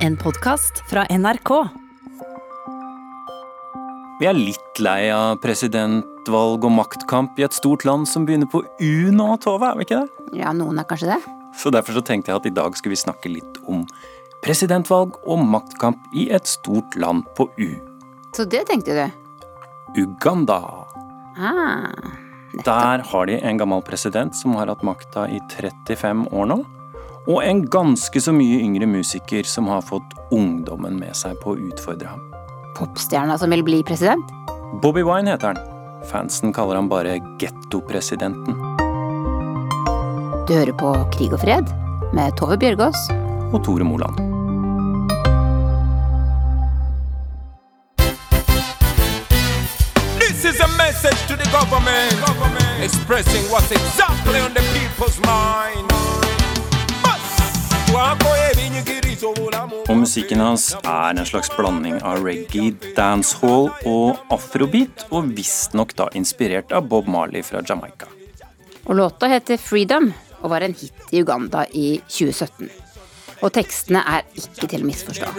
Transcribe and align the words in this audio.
En 0.00 0.16
podkast 0.16 0.82
fra 0.90 1.04
NRK. 1.10 1.50
Vi 4.20 4.28
er 4.28 4.36
litt 4.36 4.80
lei 4.82 5.08
av 5.12 5.38
presidentvalg 5.42 6.64
og 6.64 6.72
maktkamp 6.76 7.38
i 7.40 7.44
et 7.46 7.56
stort 7.56 7.86
land 7.88 8.08
som 8.08 8.26
begynner 8.28 8.48
på 8.50 8.62
U 8.62 8.94
nå, 9.16 9.28
Tove, 9.44 9.70
er 9.70 9.78
vi 9.80 9.86
ikke 9.88 10.00
det? 10.02 10.24
Ja, 10.40 10.52
noen 10.56 10.80
er 10.80 10.88
kanskje 10.88 11.12
det. 11.14 11.20
Så 11.56 11.72
derfor 11.74 11.96
så 11.96 12.04
tenkte 12.06 12.32
jeg 12.32 12.40
at 12.40 12.48
i 12.48 12.54
dag 12.54 12.76
skulle 12.78 12.94
vi 12.94 13.00
snakke 13.02 13.32
litt 13.32 13.60
om 13.68 13.84
presidentvalg 14.44 15.16
og 15.28 15.44
maktkamp 15.44 16.12
i 16.16 16.28
et 16.32 16.48
stort 16.48 16.96
land 17.00 17.26
på 17.36 17.48
U. 17.60 17.70
Så 18.36 18.46
det 18.48 18.66
tenkte 18.70 18.96
du. 18.96 19.06
Uganda. 20.00 20.60
Ah, 21.36 21.88
Der 22.64 23.02
har 23.06 23.26
de 23.26 23.40
en 23.40 23.58
gammel 23.58 23.82
president 23.82 24.36
som 24.36 24.54
har 24.58 24.70
hatt 24.70 24.84
makta 24.86 25.26
i 25.30 25.40
35 25.52 26.28
år 26.32 26.52
nå. 26.52 26.60
Og 27.28 27.44
en 27.44 27.66
ganske 27.68 28.20
så 28.20 28.32
mye 28.32 28.62
yngre 28.64 28.86
musiker 28.88 29.44
som 29.44 29.68
har 29.68 29.84
fått 29.84 30.14
ungdommen 30.32 30.96
med 31.00 31.16
seg 31.16 31.36
på 31.42 31.54
å 31.54 31.60
utfordre 31.68 32.08
ham. 32.08 32.26
popstjerna 32.80 33.38
som 33.38 33.50
vil 33.50 33.62
bli 33.64 33.82
president? 33.82 34.24
Bobby 34.82 35.02
Wine 35.02 35.30
heter 35.30 35.52
han. 35.52 35.58
Fansen 36.08 36.52
kaller 36.52 36.78
ham 36.78 36.88
bare 36.88 37.18
gettopresidenten. 37.38 38.56
Du 40.48 40.54
hører 40.54 40.72
på 40.72 40.94
Krig 41.12 41.34
og 41.36 41.42
fred 41.44 41.68
med 42.16 42.32
Tove 42.40 42.56
Bjørgaas. 42.56 42.96
Og 43.52 43.60
Tore 43.64 43.84
Moland. 43.84 44.16
This 50.18 50.44
is 50.44 50.60
a 50.60 50.68
message 50.78 51.20
to 51.28 51.36
the 51.36 51.48
government, 51.52 52.16
expressing 52.82 53.44
what's 53.52 53.70
exactly 53.70 54.40
on 54.40 54.54
the 54.54 54.64
people's 54.72 55.20
mind. 55.26 55.89
Og 59.90 59.96
musikken 59.98 60.40
hans 60.40 60.68
er 60.80 61.18
en 61.18 61.26
slags 61.26 61.50
blanding 61.56 61.96
av 62.06 62.22
reggae, 62.24 62.72
dancehall 62.96 63.68
og 63.88 64.20
afrobeat, 64.32 65.06
og 65.10 65.32
visstnok 65.36 65.96
da 65.98 66.06
inspirert 66.16 66.70
av 66.76 66.86
Bob 66.90 67.10
Marley 67.10 67.42
fra 67.46 67.62
Jamaica. 67.66 68.06
Og 68.86 68.94
låta 68.96 69.28
heter 69.30 69.58
Freedom 69.58 70.12
og 70.40 70.50
var 70.50 70.64
en 70.64 70.74
hit 70.74 71.12
i 71.12 71.20
Uganda 71.20 71.66
i 71.72 72.00
2017. 72.06 72.70
Og 73.40 73.52
tekstene 73.56 74.02
er 74.04 74.26
ikke 74.36 74.68
til 74.68 74.82
å 74.84 74.88
misforstå. 74.88 75.30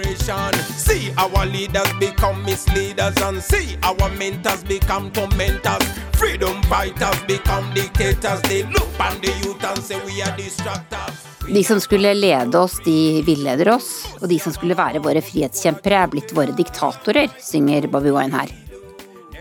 De 11.52 11.64
som 11.68 11.82
skulle 11.82 12.14
lede 12.14 12.58
oss, 12.58 12.80
de 12.86 12.98
villeder 13.26 13.74
oss. 13.76 13.92
Og 14.22 14.28
de 14.30 14.42
som 14.42 14.54
skulle 14.54 14.78
være 14.78 15.04
våre 15.06 15.22
frihetskjempere, 15.26 16.02
er 16.02 16.12
blitt 16.14 16.34
våre 16.38 16.58
diktatorer, 16.58 17.30
synger 17.42 17.90
Bobby 17.92 18.14
Wine 18.18 18.38
her. 18.38 18.71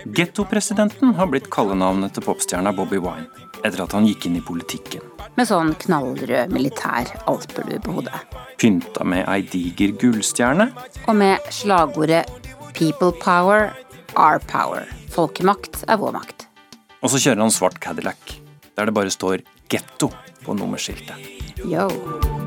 Gettopresidenten 0.05 1.15
har 1.15 1.27
blitt 1.29 1.51
kallenavnet 1.53 2.15
til 2.17 2.25
popstjerna 2.25 2.73
Bobby 2.77 3.01
Wine 3.03 3.29
etter 3.61 3.83
at 3.84 3.93
han 3.93 4.07
gikk 4.09 4.27
inn 4.27 4.39
i 4.39 4.45
politikken. 4.45 5.03
Med 5.37 5.48
sånn 5.48 5.75
knallrød 5.83 6.53
militær 6.55 7.11
alpelue 7.31 7.81
på 7.84 7.98
hodet. 7.98 8.23
Pynta 8.61 9.05
med 9.05 9.27
ei 9.29 9.42
diger 9.45 9.92
gullstjerne. 10.01 10.70
Og 11.07 11.17
med 11.17 11.39
slagordet 11.53 12.25
'People 12.73 13.12
power, 13.20 13.73
our 14.17 14.39
power'. 14.39 14.89
Folkemakt 15.11 15.84
er 15.89 15.97
vår 15.97 16.12
makt. 16.12 16.47
Og 17.03 17.11
så 17.11 17.20
kjører 17.20 17.41
han 17.41 17.51
svart 17.51 17.81
Cadillac, 17.81 18.41
der 18.77 18.85
det 18.87 18.95
bare 18.95 19.11
står 19.11 19.42
'getto' 19.69 20.12
på 20.45 20.55
nummerskiltet. 20.55 21.17
Yo. 21.64 21.89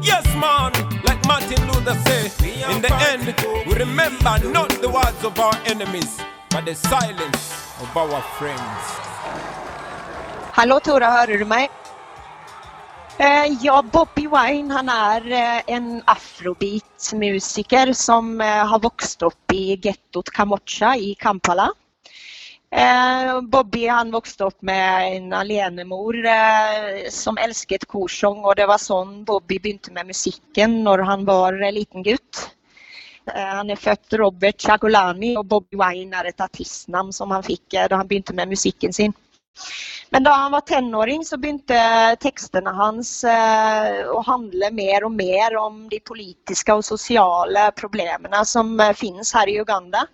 Yes, 0.01 0.25
man, 0.35 0.71
like 1.05 1.21
Martin 1.27 1.61
Luther 1.67 1.95
said, 2.05 2.31
in 2.71 2.81
the 2.81 2.93
end, 3.11 3.35
we 3.67 3.73
remember 3.75 4.33
not 4.49 4.69
the 4.81 4.89
words 4.89 5.23
of 5.23 5.39
our 5.39 5.53
enemies, 5.65 6.19
but 6.53 6.65
the 6.65 6.75
silence 6.75 7.45
of 7.81 7.97
our 7.97 8.21
friends. 8.37 8.81
Hallå 10.53 10.79
Tora, 10.85 11.09
hører 11.15 11.41
du 11.41 11.45
meg? 11.49 11.71
Eh, 13.17 13.47
ja, 13.63 13.79
Bobby 13.81 14.27
Wine 14.29 14.69
han 14.73 14.91
er 14.93 15.25
eh, 15.33 15.61
en 15.73 15.87
afrobeat-musiker 16.13 17.93
som 17.97 18.35
eh, 18.41 18.61
har 18.69 18.83
vokst 18.85 19.25
opp 19.25 19.53
i 19.53 19.79
gettot 19.81 20.29
Kamocha 20.29 20.93
i 20.93 21.15
Kampala. 21.17 21.71
Eh, 22.69 23.33
Bobby 23.49 23.87
han 23.89 24.13
vokste 24.13 24.51
opp 24.51 24.61
med 24.61 25.09
en 25.17 25.33
alenemor 25.33 26.21
eh, 26.21 27.09
som 27.09 27.41
elsket 27.41 27.89
korsang, 27.89 28.43
og 28.45 28.59
det 28.61 28.69
var 28.69 28.81
sånn 28.81 29.23
Bobby 29.25 29.57
begynte 29.57 29.93
med 29.93 30.13
musikken 30.13 30.83
når 30.85 31.05
han 31.09 31.25
var 31.25 31.57
eh, 31.63 31.73
liten 31.81 32.05
gutt. 32.05 32.49
Eh, 33.31 33.53
Han 33.57 33.69
er 33.69 33.79
født 33.79 34.17
Robert 34.19 34.61
Chagolani, 34.61 35.35
og 35.37 35.47
Bobby 35.47 35.77
Wine 35.79 36.19
er 36.19 36.31
et 36.31 36.41
artistnavn 36.41 37.13
som 37.15 37.31
han 37.31 37.45
fikk 37.45 37.73
eh, 37.73 37.87
da 37.89 38.01
han 38.01 38.09
begynte 38.09 38.35
med 38.35 38.51
musikken 38.51 38.93
sin. 38.93 39.13
Men 40.09 40.23
da 40.23 40.31
han 40.33 40.51
var 40.51 40.61
tenåring, 40.61 41.23
så 41.25 41.37
begynte 41.37 41.77
tekstene 42.21 42.73
hans 42.73 43.23
eh, 43.23 44.01
å 44.09 44.21
handle 44.25 44.71
mer 44.73 45.05
og 45.07 45.13
mer 45.13 45.57
om 45.57 45.85
de 45.89 45.99
politiske 46.05 46.73
og 46.73 46.85
sosiale 46.85 47.69
problemene 47.77 48.43
som 48.45 48.73
eh, 48.79 48.95
finnes 48.97 49.33
her 49.33 49.49
i 49.49 49.59
Uganda. 49.61 50.07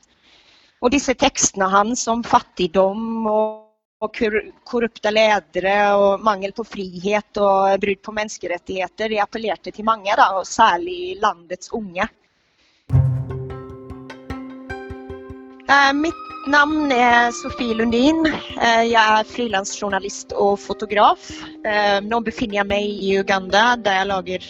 Og 0.80 0.94
disse 0.94 1.16
tekstene 1.19 1.68
hans 1.72 2.06
om 2.08 2.24
fattigdom 2.24 3.28
og 3.28 3.66
korrupte 4.64 5.12
ledere 5.12 5.75
og 6.00 6.22
mangel 6.24 6.53
på 6.56 6.64
frihet 6.64 7.40
og 7.44 7.81
brudd 7.84 8.00
på 8.06 8.14
menneskerettigheter, 8.16 9.12
de 9.12 9.19
appellerte 9.19 9.74
til 9.75 9.88
mange, 9.88 10.16
da, 10.16 10.30
og 10.40 10.48
særlig 10.48 11.18
landets 11.19 11.74
unge. 11.75 12.08
Mitt 15.94 16.30
navn 16.47 16.91
er 16.91 17.31
Sofie 17.31 17.75
Lundin. 17.78 18.25
Eh, 18.25 18.85
jeg 18.90 18.97
er 18.97 19.28
frilansjournalist 19.28 20.34
og 20.34 20.57
fotograf. 20.62 21.30
Eh, 21.66 22.00
nå 22.06 22.22
befinner 22.25 22.62
jeg 22.62 22.69
meg 22.72 22.88
i 22.90 23.16
Uganda, 23.19 23.75
der 23.78 24.00
jeg 24.00 24.09
lager 24.09 24.47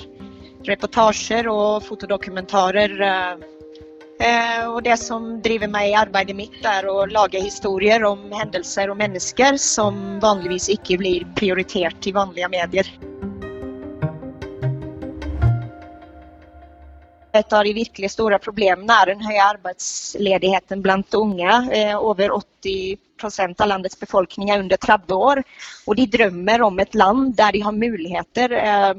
reportasjer 0.70 1.50
og 1.52 1.84
fotodokumentarer. 1.84 2.96
eh, 3.02 3.36
eh, 4.22 4.64
og 4.70 4.84
det 4.84 5.00
som 5.00 5.42
driver 5.42 5.68
meg 5.68 5.92
i 5.92 6.00
arbeidet 6.00 6.36
mitt, 6.36 6.64
er 6.64 6.88
å 6.88 7.06
lage 7.10 7.44
historier 7.44 8.04
om 8.04 8.32
hendelser 8.32 8.90
og 8.90 8.98
mennesker 8.98 9.58
som 9.58 10.20
vanligvis 10.24 10.70
ikke 10.70 10.98
blir 10.98 11.28
prioritert 11.36 12.08
i 12.08 12.16
vanlige 12.16 12.50
medier. 12.50 13.09
Et 17.32 17.54
av 17.54 17.64
de 17.64 17.74
virkelig 17.78 18.10
store 18.16 18.40
problemene 18.42 18.96
er 18.96 19.12
den 19.12 19.22
høye 19.22 19.46
arbeidsledigheten 19.52 20.82
blant 20.82 21.14
unge. 21.14 21.60
Eh, 21.78 21.94
over 21.94 22.34
80% 22.40 23.62
av 23.62 23.70
landets 23.70 24.00
befolkning 24.00 24.50
er 24.50 24.64
under 24.64 24.82
30 24.82 25.14
år. 25.30 25.44
Og 25.86 26.00
de 26.00 26.08
drømmer 26.10 26.66
om 26.66 26.82
et 26.82 26.98
land 26.98 27.36
der 27.38 27.54
de 27.54 27.64
har 27.68 27.76
muligheter, 27.76 28.58
eh, 28.58 28.94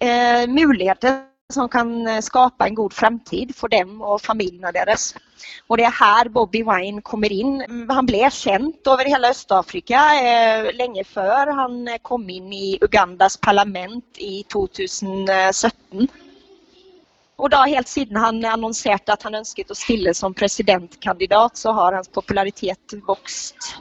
eh, 0.00 0.46
muligheter 0.48 1.24
som 1.52 1.68
kan 1.68 1.92
skape 2.24 2.64
en 2.64 2.74
god 2.74 2.92
fremtid 2.92 3.52
for 3.54 3.68
dem 3.68 4.00
og 4.02 4.20
familiene 4.20 4.72
deres. 4.74 5.12
Og 5.68 5.78
det 5.78 5.84
er 5.86 5.94
her 5.94 6.28
Bobby 6.32 6.64
Wine 6.66 7.02
kommer 7.02 7.30
inn. 7.30 7.60
Han 7.86 8.08
ble 8.08 8.24
kjent 8.34 8.88
over 8.90 9.06
hele 9.06 9.30
Øst-Afrika 9.30 10.00
lenge 10.74 11.04
før 11.06 11.52
han 11.54 11.86
kom 12.02 12.26
inn 12.28 12.50
i 12.50 12.80
Ugandas 12.82 13.36
parlament 13.36 14.18
i 14.18 14.42
2017. 14.50 16.08
Og 17.36 17.50
da 17.52 17.64
helt 17.68 17.88
siden 17.88 18.16
han 18.16 18.40
annonserte 18.48 19.12
at 19.12 19.26
han 19.26 19.36
ønsket 19.36 19.70
å 19.70 19.76
stille 19.76 20.14
som 20.16 20.34
presidentkandidat, 20.34 21.58
så 21.60 21.74
har 21.76 21.98
hans 21.98 22.08
popularitet 22.08 22.96
vokst. 23.06 23.74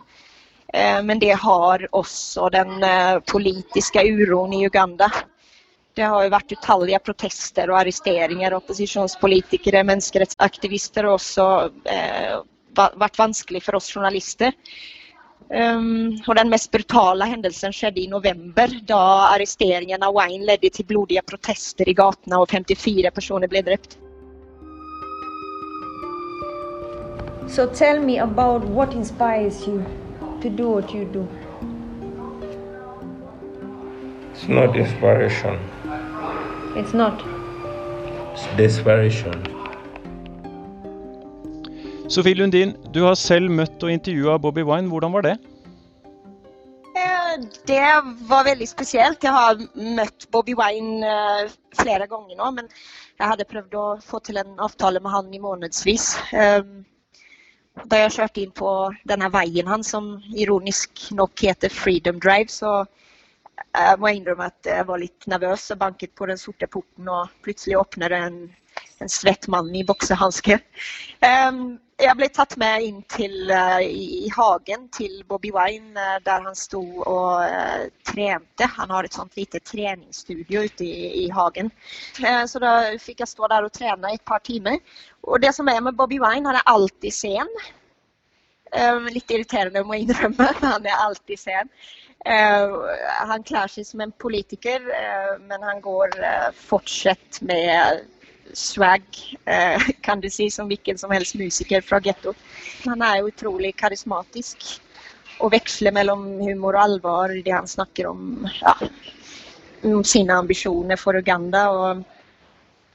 Eh, 0.73 1.03
Men 1.03 1.19
det 1.19 1.37
har 1.39 1.87
også 1.91 2.49
den 2.51 2.83
eh, 2.83 3.19
politiske 3.31 4.03
uroen 4.03 4.53
i 4.53 4.65
Uganda. 4.67 5.09
Det 5.95 6.03
har 6.03 6.25
jo 6.25 6.33
vært 6.33 6.51
utallige 6.51 6.99
protester 6.99 7.71
og 7.71 7.79
arresteringer 7.79 8.57
opposisjonspolitikere, 8.57 9.85
menneskerettsaktivister, 9.87 11.07
og 11.07 11.21
også 11.21 11.47
eh, 11.87 12.35
vært 12.75 13.19
vanskelig 13.21 13.63
for 13.63 13.79
oss 13.79 13.87
journalister. 13.95 14.51
Um, 15.49 16.15
og 16.27 16.35
den 16.39 16.49
mest 16.49 16.71
brutale 16.73 17.27
hendelsen 17.29 17.73
skjedde 17.73 18.01
i 18.01 18.07
november, 18.09 18.71
da 18.89 18.97
arresteringen 19.35 20.01
av 20.03 20.15
Wine 20.17 20.47
ledde 20.47 20.71
til 20.73 20.87
blodige 20.89 21.21
protester 21.21 21.85
i 21.85 21.93
gatene 21.93 22.39
og 22.41 22.49
54 22.49 23.11
personer 23.13 23.51
ble 23.51 23.61
drept. 23.67 23.99
So 27.47 27.67
tell 27.67 28.01
me 28.01 28.17
about 28.17 28.65
what 28.65 28.93
inspires 28.93 29.67
you 29.67 29.83
to 30.41 30.49
do 30.49 30.67
what 30.69 30.93
you 30.95 31.05
do. 31.13 31.27
It's 34.33 34.47
not 34.49 34.75
inspiration, 34.75 35.59
It's 36.75 36.93
not. 36.93 37.21
it's 38.33 38.47
desperation. 38.57 39.54
Sofie 42.05 42.35
Lundin, 42.37 42.75
du 42.93 43.01
har 43.01 43.15
selv 43.17 43.49
møtt 43.49 43.81
og 43.81 43.89
intervjua 43.89 44.37
Bobby 44.37 44.61
Wine. 44.61 44.91
Hvordan 44.91 45.13
var 45.15 45.23
det? 45.25 45.31
Eh, 47.01 47.31
det 47.65 47.85
var 48.29 48.43
veldig 48.45 48.67
spesielt. 48.69 49.23
Jeg 49.25 49.33
har 49.33 49.57
møtt 49.73 50.27
Bobby 50.31 50.53
Wine 50.53 51.01
eh, 51.01 51.53
flere 51.73 52.05
ganger 52.11 52.37
nå, 52.37 52.49
men 52.59 52.67
jeg 53.17 53.31
hadde 53.31 53.47
prøvd 53.49 53.77
å 53.81 53.85
få 54.05 54.19
til 54.21 54.37
en 54.37 54.53
avtale 54.61 55.01
med 55.01 55.15
han 55.15 55.33
i 55.33 55.41
månedsvis. 55.41 56.11
Um, 56.35 56.83
da 57.89 58.03
jeg 58.03 58.13
kjørte 58.19 58.43
inn 58.43 58.53
på 58.53 58.73
denne 59.09 59.31
veien 59.33 59.71
hans, 59.71 59.89
som 59.95 60.11
ironisk 60.37 61.07
nok 61.17 61.41
heter 61.41 61.73
Freedom 61.73 62.19
Drive, 62.21 62.53
så 62.53 62.83
jeg 63.75 63.97
må 64.03 64.11
innrømme 64.13 64.51
at 64.51 64.69
jeg 64.69 64.85
var 64.85 65.01
litt 65.01 65.25
nervøs 65.31 65.71
og 65.73 65.81
banket 65.81 66.13
på 66.13 66.29
den 66.29 66.37
sorte 66.37 66.69
porten, 66.69 67.09
og 67.09 67.33
plutselig 67.41 67.79
åpner 67.81 68.13
en, 68.13 68.37
en 69.01 69.11
svett 69.11 69.49
mann 69.49 69.73
i 69.73 69.83
boksehansker. 69.87 70.61
Um, 71.25 71.79
jeg 71.95 72.15
ble 72.19 72.27
tatt 72.33 72.55
med 72.59 72.83
inn 72.83 72.97
til, 73.11 73.33
uh, 73.47 73.79
i, 73.79 74.27
hagen 74.35 74.87
til 74.95 75.21
Bobby 75.29 75.51
Wine, 75.55 75.93
uh, 75.95 76.17
der 76.25 76.43
han 76.43 76.57
sto 76.59 76.81
og 77.07 77.45
uh, 77.47 77.85
trente. 78.07 78.67
Han 78.75 78.91
har 78.91 79.07
et 79.07 79.15
sånt 79.15 79.37
lite 79.39 79.61
treningsstudio 79.63 80.65
ute 80.67 80.83
i, 80.83 81.23
i 81.23 81.29
hagen. 81.31 81.71
så 82.19 82.59
da 82.59 82.73
fikk 83.01 83.23
jeg 83.23 83.31
stå 83.31 83.47
der 83.51 83.67
og 83.67 83.73
trene 83.75 84.11
et 84.11 84.23
par 84.27 84.43
timer. 84.43 84.81
Og 85.23 85.39
det 85.41 85.53
som 85.55 85.69
er 85.71 85.79
med 85.83 85.95
Bobby 85.95 86.19
Wine, 86.19 86.47
han 86.49 86.59
er 86.59 86.67
alltid 86.67 87.15
sen. 87.15 87.51
Litt 89.07 89.31
irriterende, 89.31 89.85
må 89.85 89.95
jeg 89.95 90.09
innrømme. 90.09 90.49
Han 90.75 90.87
er 90.89 91.03
alltid 91.05 91.39
sen. 91.39 91.69
han 92.25 93.43
kler 93.45 93.69
seg 93.69 93.85
som 93.85 94.01
en 94.01 94.11
politiker, 94.19 94.81
men 95.45 95.63
han 95.63 95.81
går 95.81 96.17
fortsatt 96.57 97.39
med 97.45 98.01
swag, 98.53 99.03
eh, 99.45 99.81
kan 100.01 100.21
du 100.21 100.29
si, 100.29 100.49
som 100.51 100.67
hvilken 100.67 100.97
som 100.97 101.11
helst 101.11 101.35
musiker 101.35 101.81
fra 101.81 101.99
getto. 101.99 102.33
Han 102.85 103.01
er 103.01 103.19
jo 103.19 103.29
utrolig 103.31 103.75
karismatisk 103.77 104.65
og 105.43 105.51
veksler 105.51 105.91
mellom 105.95 106.25
humor 106.39 106.77
og 106.77 106.83
alvor 106.83 107.33
i 107.35 107.43
det 107.43 107.55
han 107.55 107.67
snakker 107.67 108.07
om, 108.07 108.45
ja, 108.61 108.75
om 109.83 110.03
sine 110.07 110.37
ambisjoner 110.39 110.99
for 110.99 111.17
Uganda. 111.19 111.65
Og 111.71 112.03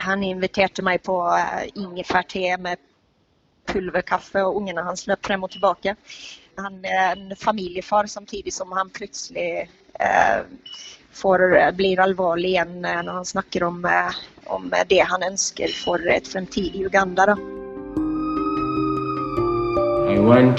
han 0.00 0.24
inviterte 0.24 0.84
meg 0.86 1.02
på 1.04 1.18
uh, 1.28 1.66
ingefærte 1.74 2.56
med 2.62 2.80
pulverkaffe, 3.68 4.40
og 4.46 4.56
ungene 4.62 4.86
hans 4.86 5.04
løp 5.06 5.26
frem 5.26 5.44
og 5.44 5.52
tilbake. 5.52 5.94
Han 6.58 6.80
er 6.84 7.12
en 7.12 7.36
familiefar 7.36 8.08
samtidig 8.08 8.52
som 8.52 8.72
han 8.74 8.90
plutselig 8.90 9.68
eh, 10.00 10.40
får, 11.16 11.44
blir 11.76 12.00
alvorlig 12.02 12.50
igjen 12.50 12.74
når 12.82 13.12
han 13.20 13.28
snakker 13.28 13.64
om 13.68 13.78
uh, 13.84 14.16
om 14.50 14.72
det 14.90 15.00
han 15.00 15.22
ønsker 15.30 15.68
for 15.84 15.98
et 16.16 16.28
fremtidig 16.28 16.86
Uganda. 16.86 17.26
Da. 17.26 17.34
I 20.10 20.18
want, 20.18 20.58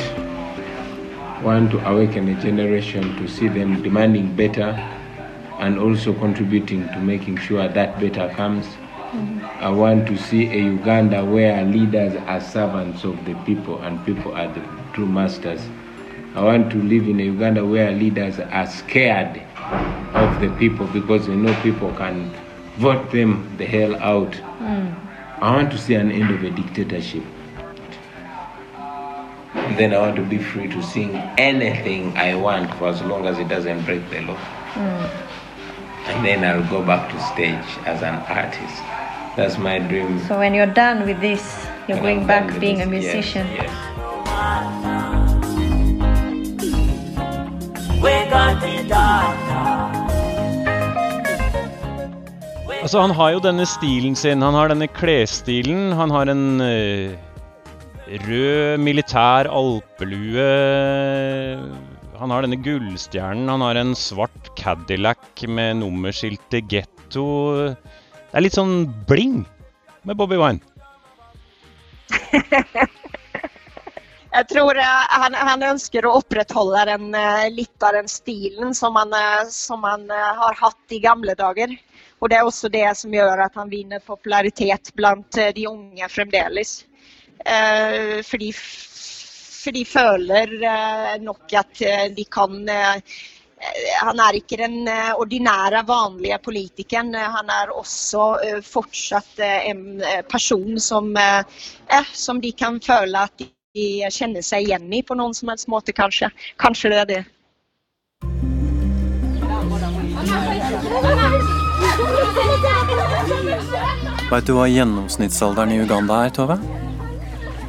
want 1.43 1.71
to 1.71 1.79
awaken 1.85 2.29
a 2.29 2.41
generation 2.41 3.03
to 3.17 3.27
see 3.27 3.49
them 3.49 3.83
demanding 3.83 4.35
better 4.35 4.73
and 5.59 5.77
also 5.77 6.13
contributing 6.13 6.87
to 6.93 6.99
making 6.99 7.37
sure 7.37 7.67
that 7.67 7.99
better 7.99 8.29
comes. 8.35 8.65
Mm-hmm. 8.65 9.39
I 9.59 9.69
want 9.69 10.07
to 10.07 10.17
see 10.17 10.47
a 10.47 10.57
Uganda 10.57 11.23
where 11.25 11.63
leaders 11.65 12.15
are 12.27 12.41
servants 12.41 13.03
of 13.03 13.23
the 13.25 13.35
people 13.45 13.81
and 13.81 14.03
people 14.05 14.33
are 14.33 14.47
the 14.47 14.61
true 14.93 15.05
masters. 15.05 15.61
I 16.33 16.41
want 16.41 16.71
to 16.71 16.77
live 16.81 17.07
in 17.07 17.19
a 17.19 17.23
Uganda 17.23 17.65
where 17.65 17.91
leaders 17.91 18.39
are 18.39 18.65
scared 18.65 19.41
of 20.13 20.39
the 20.39 20.49
people 20.57 20.87
because 20.87 21.27
they 21.27 21.35
know 21.35 21.53
people 21.61 21.93
can 21.95 22.31
vote 22.81 23.11
them 23.11 23.55
the 23.57 23.65
hell 23.65 23.95
out. 23.97 24.31
Mm. 24.57 24.95
I 25.39 25.55
want 25.55 25.71
to 25.71 25.77
see 25.77 25.93
an 25.93 26.11
end 26.11 26.31
of 26.31 26.43
a 26.43 26.49
dictatorship. 26.49 27.23
And 29.53 29.77
then 29.77 29.93
I 29.93 29.99
want 29.99 30.15
to 30.15 30.23
be 30.23 30.39
free 30.39 30.67
to 30.69 30.81
sing 30.81 31.15
anything 31.37 32.17
I 32.17 32.33
want 32.35 32.73
for 32.75 32.87
as 32.87 33.01
long 33.03 33.27
as 33.27 33.37
it 33.37 33.47
doesn't 33.47 33.85
break 33.85 34.09
the 34.09 34.21
law. 34.21 34.37
Mm. 34.73 35.09
And 36.07 36.25
then 36.25 36.43
I'll 36.43 36.67
go 36.69 36.83
back 36.83 37.11
to 37.11 37.19
stage 37.33 37.69
as 37.85 38.01
an 38.01 38.15
artist. 38.27 38.81
That's 39.37 39.59
my 39.59 39.77
dream. 39.77 40.19
So 40.27 40.39
when 40.39 40.55
you're 40.55 40.65
done 40.65 41.05
with 41.05 41.21
this, 41.21 41.67
you're 41.87 41.97
when 41.97 42.03
going 42.03 42.19
I'm 42.21 42.27
back 42.27 42.59
being 42.59 42.77
this, 42.79 42.87
a 42.87 42.89
musician. 42.89 43.47
Yes, 43.47 43.69
yes. 43.69 43.91
Altså, 52.91 53.05
han 53.07 53.15
har 53.15 53.29
jo 53.31 53.39
denne 53.39 53.63
stilen 53.63 54.17
sin. 54.19 54.41
Han 54.43 54.51
har 54.51 54.67
denne 54.67 54.83
klesstilen. 54.91 55.93
Han 55.95 56.11
har 56.11 56.27
en 56.27 56.59
uh, 56.59 57.15
rød 58.25 58.81
militær 58.83 59.47
alpelue. 59.47 60.43
Han 62.19 62.33
har 62.35 62.43
denne 62.43 62.59
gullstjernen. 62.59 63.47
Han 63.47 63.63
har 63.63 63.79
en 63.79 63.95
svart 63.95 64.51
Cadillac 64.59 65.23
med 65.47 65.79
nummerskiltet 65.79 66.67
Getto. 66.67 67.23
Det 67.63 68.35
er 68.35 68.43
litt 68.43 68.59
sånn 68.59 68.83
bling 69.07 69.47
med 70.03 70.19
Bobby 70.19 70.35
Wine. 70.41 70.59
Jeg 74.35 74.49
tror 74.51 74.75
uh, 74.75 75.07
han, 75.15 75.31
han, 75.39 75.63
ønsker 75.69 76.03
å 76.03 76.17
opprettholde 76.19 76.91
den, 76.91 77.15
uh, 77.15 77.47
litt 77.55 77.79
av 77.87 77.95
den 77.95 78.11
stilen 78.11 78.75
som 78.75 78.99
han, 78.99 79.15
som 79.47 79.79
han 79.87 80.11
har 80.11 80.59
hatt 80.59 80.91
i 80.91 80.99
gamle 80.99 81.39
dager. 81.39 81.71
Og 82.21 82.29
det 82.29 82.37
er 82.37 82.45
også 82.45 82.69
det 82.69 82.85
som 82.97 83.13
gjør 83.13 83.45
at 83.47 83.55
han 83.57 83.69
vinner 83.71 83.99
popularitet 84.05 84.93
blant 84.97 85.37
eh, 85.41 85.53
de 85.57 85.67
unge 85.69 86.09
fremdeles. 86.09 86.85
Eh, 87.41 88.21
for 88.25 88.41
de, 88.41 88.51
for 88.53 89.73
de 89.73 89.85
føler 89.89 90.53
eh, 90.61 91.15
nok 91.21 91.53
at 91.57 91.85
de 92.15 92.25
kan 92.29 92.67
han 94.01 94.17
er 94.17 94.39
ikke 94.39 94.57
den 94.57 94.87
ordinære, 95.21 95.83
vanlige 95.85 96.39
politikeren. 96.41 97.13
Han 97.13 97.45
er 97.53 97.69
også 97.69 98.41
fortsatt 98.65 99.37
en 99.45 100.01
person 100.25 100.81
som, 100.81 101.13
som 102.09 102.41
de 102.41 102.49
kan 102.57 102.81
føle 102.81 103.21
at 103.21 103.45
de 103.77 104.09
kjenner 104.09 104.41
seg 104.41 104.65
igjen 104.65 104.89
i 104.89 105.05
på 105.05 105.13
noen 105.13 105.37
som 105.37 105.53
helst 105.53 105.69
måte, 105.69 105.93
kanskje. 105.93 106.33
Kanskje 106.57 106.89
det 106.89 107.03
er 107.03 107.09
det. 107.13 107.21
Veit 114.31 114.47
du 114.47 114.53
hva 114.55 114.67
gjennomsnittsalderen 114.71 115.73
i 115.75 115.81
Uganda 115.83 116.21
er, 116.25 116.31
Tove? 116.35 116.55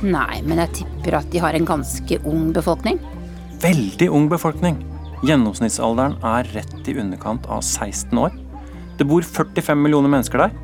Nei, 0.03 0.43
men 0.47 0.61
jeg 0.63 0.83
tipper 0.83 1.19
at 1.19 1.29
de 1.31 1.41
har 1.43 1.55
en 1.59 1.67
ganske 1.67 2.19
ung 2.29 2.53
befolkning. 2.55 3.01
Veldig 3.63 4.09
ung 4.15 4.29
befolkning. 4.31 4.79
Gjennomsnittsalderen 5.27 6.17
er 6.27 6.49
rett 6.55 6.89
i 6.91 6.97
underkant 6.99 7.47
av 7.51 7.63
16 7.63 8.19
år. 8.19 8.35
Det 8.99 9.07
bor 9.11 9.23
45 9.27 9.79
millioner 9.79 10.11
mennesker 10.11 10.45
der. 10.45 10.55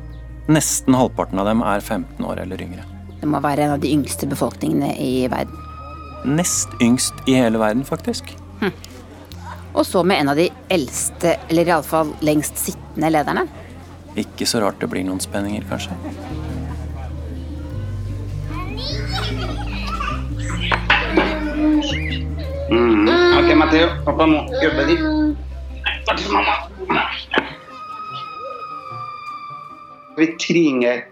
Nesten 0.51 0.95
halvparten 0.97 1.39
av 1.39 1.47
dem 1.47 1.63
er 1.63 1.83
15 1.83 2.25
år 2.25 2.43
eller 2.43 2.63
yngre. 2.63 2.83
Det 3.19 3.27
må 3.27 3.39
være 3.43 3.65
en 3.65 3.75
av 3.75 3.83
de 3.83 3.91
yngste 3.91 4.27
befolkningene 4.31 4.93
i 4.99 5.27
verden. 5.31 5.55
Nest 6.27 6.71
yngst 6.83 7.15
i 7.27 7.35
hele 7.39 7.59
verden, 7.59 7.85
faktisk. 7.87 8.31
Hm. 8.59 8.73
Og 9.73 9.85
så 9.85 10.03
med 10.03 10.21
en 10.21 10.29
av 10.29 10.39
de 10.39 10.49
eldste, 10.73 11.35
eller 11.49 11.69
iallfall 11.69 12.13
lengst 12.25 12.57
sittende 12.57 13.11
lederne. 13.13 13.45
Ikke 14.17 14.47
så 14.49 14.63
rart 14.63 14.79
det 14.81 14.89
blir 14.91 15.05
noen 15.05 15.21
spenninger, 15.21 15.65
kanskje. 15.69 15.95
Mm. 22.69 23.09
Ok, 23.39 23.53
Matteo. 23.57 23.87
Pappa 24.05 24.27
må 24.29 24.41
jobbe 24.63 24.87
litt. 24.89 25.05
Takk 26.09 26.19
for 26.25 26.39
mamma. 26.39 26.57
Vi 30.19 30.27
trenger 30.41 31.05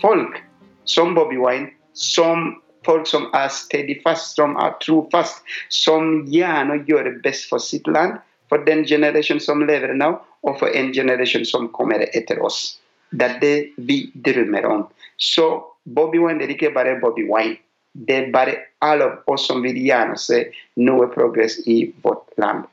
folk 0.00 0.40
som 0.84 1.14
Bobby 1.14 1.38
Wine, 1.38 1.70
som 1.94 2.56
folk 2.86 3.06
som 3.06 3.28
er 3.36 3.48
stedig 3.52 4.00
fast, 4.04 4.36
som 4.36 4.56
er 4.60 4.74
trofast, 4.84 5.44
som 5.68 6.26
gjerne 6.30 6.80
gjør 6.88 7.08
det 7.08 7.22
best 7.24 7.48
for 7.50 7.62
sitt 7.62 7.88
land, 7.90 8.18
for 8.50 8.62
den 8.66 8.84
generasjonen 8.88 9.42
som 9.42 9.64
lever 9.66 9.94
nå, 9.94 10.14
og 10.46 10.58
for 10.58 10.72
en 10.74 10.92
generasjon 10.94 11.44
som 11.46 11.68
kommer 11.76 12.06
etter 12.16 12.40
oss. 12.42 12.80
Det 13.10 13.26
er 13.26 13.38
det 13.42 13.56
vi 13.88 14.02
drømmer 14.26 14.66
om. 14.66 14.86
Så 15.16 15.46
Bobby 15.84 16.18
Wine 16.22 16.44
er 16.44 16.54
ikke 16.54 16.72
bare 16.74 16.98
Bobby 17.00 17.26
Wine. 17.28 17.58
Det 17.92 18.16
er 18.16 18.32
bare 18.32 18.54
alle 18.86 19.08
av 19.10 19.32
oss 19.32 19.48
som 19.50 19.64
vil 19.64 19.78
gjerne 19.82 20.16
se 20.18 20.44
noe 20.78 21.08
progress 21.10 21.58
i 21.66 21.82
vårt 22.04 22.28
land. 22.38 22.68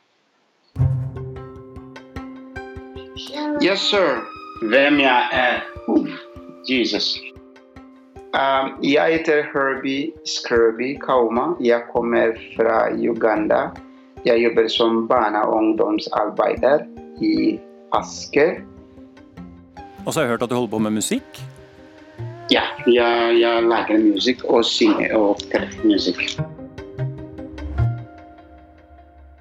Yes, 3.62 3.82
sir. 3.82 4.22
Hvem 4.62 5.00
jeg 5.02 5.30
er? 5.34 5.64
Jesus. 6.70 7.18
Um, 8.36 8.84
jeg 8.84 9.20
heter 9.20 9.44
Herbie 9.54 10.12
Skrøby 10.28 11.00
Kauma. 11.00 11.56
Jeg 11.64 11.82
kommer 11.94 12.36
fra 12.58 12.90
Uganda. 12.92 13.70
Jeg 14.26 14.44
jobber 14.44 14.68
som 14.68 15.08
barne- 15.08 15.42
og 15.42 15.56
ungdomsarbeider 15.56 16.80
i 17.22 17.60
Asker. 17.96 18.60
Og 20.06 20.14
så 20.14 20.20
har 20.20 20.26
jeg 20.26 20.30
hørt 20.30 20.44
at 20.44 20.50
du 20.50 20.56
holder 20.56 20.72
på 20.72 20.78
med 20.78 20.92
musikk? 20.92 21.40
Ja, 22.52 22.64
jeg, 22.88 23.40
jeg 23.40 23.64
lager 23.64 23.98
musikk 24.00 24.44
og 24.44 24.66
synger 24.66 25.16
og 25.16 25.30
opptrer 25.30 25.68
musikk. 25.84 26.38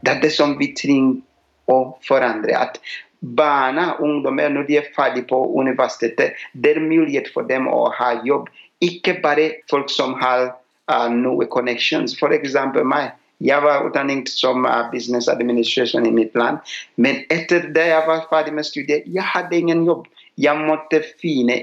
Det 0.03 0.15
er 0.15 0.21
det 0.23 0.33
som 0.33 0.55
vi 0.59 0.71
trenger 0.79 1.21
å 1.67 1.99
forandre. 2.07 2.55
At 2.55 2.79
barna, 3.21 3.97
ungdommer, 4.03 4.49
når 4.49 4.67
de 4.69 4.79
er 4.79 4.91
ferdig 4.95 5.27
på 5.31 5.39
universitetet, 5.59 6.39
det 6.55 6.77
er 6.77 6.83
mulighet 6.83 7.31
for 7.35 7.47
dem 7.51 7.67
å 7.71 7.89
ha 7.99 8.13
jobb. 8.27 8.47
Ikke 8.85 9.17
bare 9.23 9.51
folk 9.71 9.91
som 9.91 10.15
har 10.21 10.51
uh, 10.93 11.09
noe 11.13 11.47
connections. 11.53 12.17
Eksempel 12.17 12.85
meg. 12.85 13.15
Jeg 13.45 13.61
var 13.61 13.85
utdannet 13.85 14.29
som 14.33 14.65
uh, 14.65 14.89
business 14.93 15.29
administration 15.29 16.07
i 16.07 16.13
mitt 16.13 16.35
land. 16.35 16.59
Men 16.97 17.25
etter 17.31 17.69
det 17.77 17.89
jeg 17.91 18.05
var 18.09 18.27
ferdig 18.31 18.55
med 18.57 18.69
studiet, 18.69 19.05
jeg 19.07 19.25
hadde 19.25 19.57
ingen 19.57 19.85
jobb. 19.89 20.07
Jeg 20.37 20.57
måtte 20.69 21.03
finne 21.21 21.63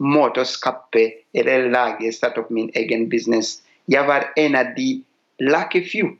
måter 0.00 0.44
å 0.44 0.48
skape 0.48 1.10
eller 1.36 1.68
lage, 1.72 2.08
starte 2.12 2.40
opp 2.40 2.50
min 2.52 2.70
egen 2.76 3.08
business. 3.12 3.60
Jeg 3.90 4.06
var 4.08 4.30
en 4.40 4.56
av 4.56 4.72
de 4.76 5.02
lucky 5.40 5.82
few 5.84 6.14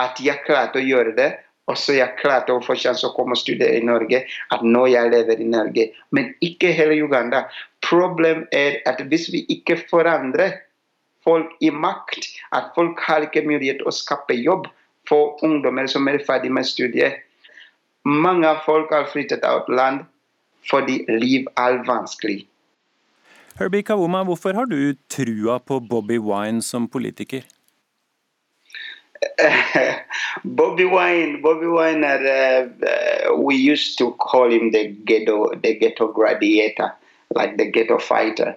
at 0.00 0.20
jeg 0.22 0.42
klarte 0.46 0.80
å 0.80 0.86
gjøre 0.86 1.14
det. 1.16 1.30
Og 1.66 1.78
så 1.80 1.96
jeg 1.96 2.14
klarte 2.20 2.54
å 2.54 2.62
få 2.62 2.76
sjanse 2.78 3.08
å 3.08 3.14
komme 3.16 3.34
og 3.34 3.40
studere 3.40 3.80
i 3.80 3.84
Norge. 3.84 4.22
At 4.54 4.62
nå 4.62 4.84
jeg 4.92 5.10
lever 5.10 5.42
i 5.42 5.48
Norge. 5.50 5.88
Men 6.14 6.30
ikke 6.44 6.70
hele 6.76 6.98
Uganda. 7.02 7.46
Problemet 7.86 8.46
er 8.54 8.78
at 8.86 9.02
hvis 9.10 9.28
vi 9.34 9.42
ikke 9.52 9.80
forandrer 9.90 10.60
folk 11.26 11.50
i 11.60 11.72
makt, 11.74 12.28
at 12.54 12.70
folk 12.76 13.00
har 13.02 13.26
ikke 13.26 13.42
mulighet 13.46 13.82
å 13.82 13.94
skape 13.94 14.38
jobb 14.38 14.68
for 15.10 15.38
ungdommer 15.46 15.90
som 15.90 16.06
er 16.10 16.22
ferdig 16.26 16.52
med 16.54 16.66
studiet 16.66 17.22
Mange 18.06 18.52
folk 18.62 18.92
har 18.94 19.08
flyttet 19.10 19.42
ut 19.42 19.66
land 19.74 20.04
fordi 20.70 21.00
liv 21.10 21.46
er 21.58 21.80
vanskelig. 21.86 22.44
Herbie 23.58 23.82
Kawuma, 23.82 24.22
hvorfor 24.22 24.54
har 24.54 24.66
du 24.70 24.94
trua 25.10 25.58
på 25.58 25.80
Bobby 25.80 26.18
Wine 26.18 26.62
som 26.62 26.86
politiker? 26.88 27.42
Bobby 30.44 30.84
Wine, 30.84 31.40
Bobby 31.42 31.66
Wine, 31.66 32.04
uh, 32.04 32.68
uh, 32.86 33.36
we 33.36 33.56
used 33.56 33.98
to 33.98 34.12
call 34.12 34.50
him 34.50 34.70
the 34.70 34.88
ghetto, 35.04 35.50
the 35.54 35.78
ghetto 35.78 36.12
gladiator, 36.12 36.92
like 37.34 37.56
the 37.56 37.70
ghetto 37.70 37.98
fighter. 37.98 38.56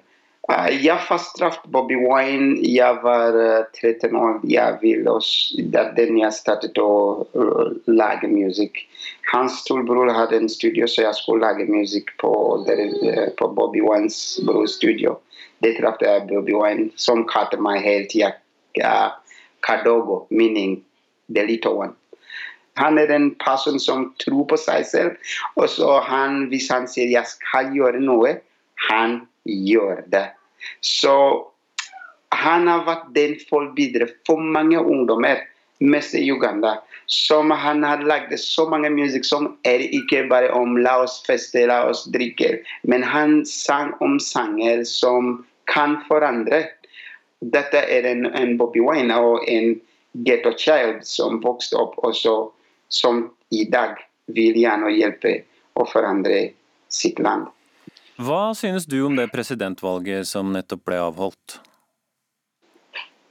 Uh, 0.50 0.68
jeg 0.82 0.98
fasttraff 1.06 1.60
Bobby 1.70 1.96
Wine. 1.96 2.58
Jeg 2.66 2.98
var 3.04 3.36
uh, 3.38 3.66
13 3.82 4.16
år. 4.16 4.40
Jeg 4.50 4.78
ville 4.82 5.14
det 5.74 5.86
den 5.98 6.18
jeg 6.18 6.34
startet 6.34 6.80
å 6.82 7.28
uh, 7.38 7.70
lage 7.86 8.28
musikk. 8.28 8.82
Hans 9.30 9.60
storebror 9.62 10.10
hadde 10.10 10.40
en 10.40 10.50
studio, 10.50 10.88
så 10.88 11.06
jeg 11.06 11.20
skulle 11.20 11.46
lage 11.46 11.70
musikk 11.70 12.10
på, 12.18 12.34
uh, 12.66 13.28
på 13.38 13.52
Bobby 13.54 13.84
Wines 13.86 14.40
brorstudio. 14.48 15.20
Det 15.62 15.76
traff 15.78 16.02
jeg 16.02 16.26
Bobby 16.32 16.56
Wine, 16.58 16.90
som 16.98 17.28
kalte 17.30 17.60
meg 17.62 17.84
hele 17.86 18.10
tida 18.10 18.34
uh, 18.82 19.14
Kadogo, 19.66 20.26
meaning 20.30 20.84
the 21.30 21.46
little 21.46 21.78
one. 21.78 21.94
Han 22.80 22.98
er 22.98 23.12
en 23.12 23.32
person 23.44 23.80
som 23.80 24.14
tror 24.24 24.46
på 24.48 24.58
seg 24.60 24.86
selv. 24.88 25.32
Og 25.60 25.68
så 25.72 26.00
han, 26.08 26.46
hvis 26.52 26.70
han 26.72 26.88
sier 26.88 27.12
jeg 27.12 27.28
skal 27.28 27.74
gjøre 27.76 28.00
noe, 28.04 28.38
han 28.90 29.22
gjør 29.44 30.06
det. 30.14 30.30
Så 30.86 31.16
han 32.36 32.70
har 32.72 32.86
vært 32.88 33.10
den 33.16 33.36
forbildet 33.50 34.14
for 34.28 34.40
mange 34.40 34.80
ungdommer, 34.80 35.42
mest 35.80 36.16
i 36.16 36.24
Uganda. 36.32 36.78
Som 37.10 37.52
han 37.52 37.84
har 37.84 38.04
lagd 38.06 38.36
så 38.40 38.68
mange 38.70 38.92
musikk 38.94 39.26
som 39.26 39.48
er 39.68 39.82
ikke 39.82 40.28
bare 40.30 40.52
om 40.54 40.78
la 40.78 41.00
oss 41.04 41.20
feste, 41.26 41.66
la 41.68 41.82
oss 41.90 42.06
drikke. 42.14 42.60
Men 42.88 43.04
han 43.04 43.42
sang 43.50 43.96
om 44.06 44.20
sanger 44.24 44.86
som 44.88 45.40
kan 45.72 45.98
forandre. 46.08 46.68
Dette 47.40 47.78
er 47.78 48.04
en, 48.04 48.26
en 48.26 48.58
Bobby 48.58 48.82
Wine 48.84 49.16
og 49.16 49.46
en 49.48 49.78
ghetto 50.26 50.52
child 50.58 51.06
som 51.08 51.40
vokste 51.44 51.78
opp 51.80 51.96
også, 52.04 52.50
som 52.92 53.30
i 53.56 53.64
dag 53.72 53.96
vil 54.28 54.58
gjerne 54.60 54.92
hjelpe 54.92 55.32
å 55.80 55.86
forandre 55.88 56.50
sitt 56.92 57.20
land. 57.24 57.48
Hva 58.20 58.52
synes 58.58 58.84
du 58.90 59.00
om 59.08 59.16
det 59.16 59.30
presidentvalget 59.32 60.28
som 60.28 60.52
nettopp 60.52 60.84
ble 60.90 61.00
avholdt? 61.00 61.60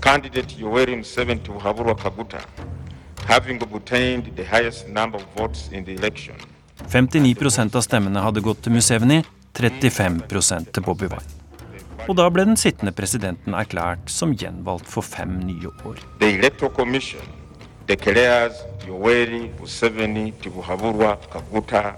Candidate 0.00 0.54
Yoweri 0.56 0.96
Museveni 0.96 1.40
Tuhaburwa 1.44 1.94
Kaguta 2.00 2.40
having 3.26 3.62
obtained 3.62 4.30
the 4.36 4.44
highest 4.44 4.88
number 4.88 5.18
of 5.18 5.24
votes 5.36 5.68
in 5.72 5.84
the 5.84 5.92
election. 5.92 6.34
59 6.88 7.76
av 7.76 7.82
stemmene 7.84 8.20
hadde 8.24 8.40
gått 8.40 8.62
til 8.64 8.72
Museveni, 8.72 9.24
35% 9.54 10.72
til 10.72 10.82
Bobby 10.82 11.04
Wine. 11.12 11.39
Og 12.08 12.16
da 12.18 12.28
ble 12.32 12.46
den 12.48 12.58
sittende 12.58 12.94
presidenten 12.96 13.54
erklært 13.56 14.08
som 14.10 14.32
gjenvalgt 14.36 14.88
for 14.88 15.04
fem 15.06 15.36
nye 15.44 15.70
år. 15.84 16.00
The 16.22 16.32
Electoral 16.38 16.72
Commission 16.76 17.26
declares 17.90 18.56
Yoweri 18.86 19.50
Museveni 19.58 20.30
Tibuhaburwa 20.42 21.16
Kaguta 21.32 21.96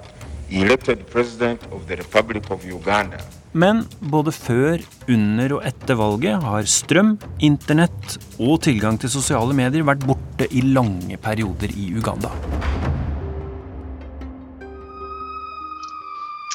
elected 0.52 1.06
president 1.10 1.60
of 1.72 1.86
the 1.88 1.96
Republic 1.96 2.50
of 2.50 2.64
Uganda. 2.64 3.20
Men 3.52 3.84
både 4.00 4.32
før, 4.32 4.80
under 5.12 5.58
og 5.58 5.66
etter 5.68 5.96
valget 6.00 6.40
har 6.44 6.68
strøm, 6.68 7.18
internett 7.44 8.16
og 8.40 8.62
tilgang 8.64 8.96
til 9.00 9.12
sosiale 9.12 9.52
medier 9.56 9.84
vært 9.84 10.06
borte 10.08 10.48
i 10.48 10.64
lange 10.64 11.18
perioder 11.20 11.74
i 11.76 11.90
Uganda. 11.92 12.32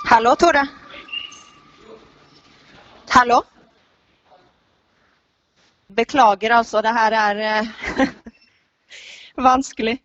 Hallo, 0.07 0.33
Tore. 0.39 0.65
Hallo? 3.17 3.39
Beklager, 5.89 6.53
altså. 6.53 6.83
Det 6.85 6.91
her 6.93 7.15
er 7.17 7.39
eh, 7.49 8.11
vanskelig. 9.49 9.95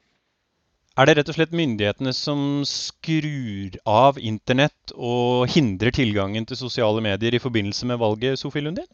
Er 0.97 1.09
det 1.09 1.19
rett 1.19 1.29
og 1.29 1.37
slett 1.37 1.53
myndighetene 1.57 2.15
som 2.17 2.63
skrur 2.69 3.77
av 3.89 4.17
internett 4.17 4.95
og 4.97 5.45
hindrer 5.53 5.93
tilgangen 5.93 6.49
til 6.49 6.57
sosiale 6.57 7.05
medier 7.05 7.37
i 7.37 7.41
forbindelse 7.43 7.91
med 7.91 8.01
valget, 8.01 8.41
Sofie 8.41 8.65
Lundin? 8.65 8.89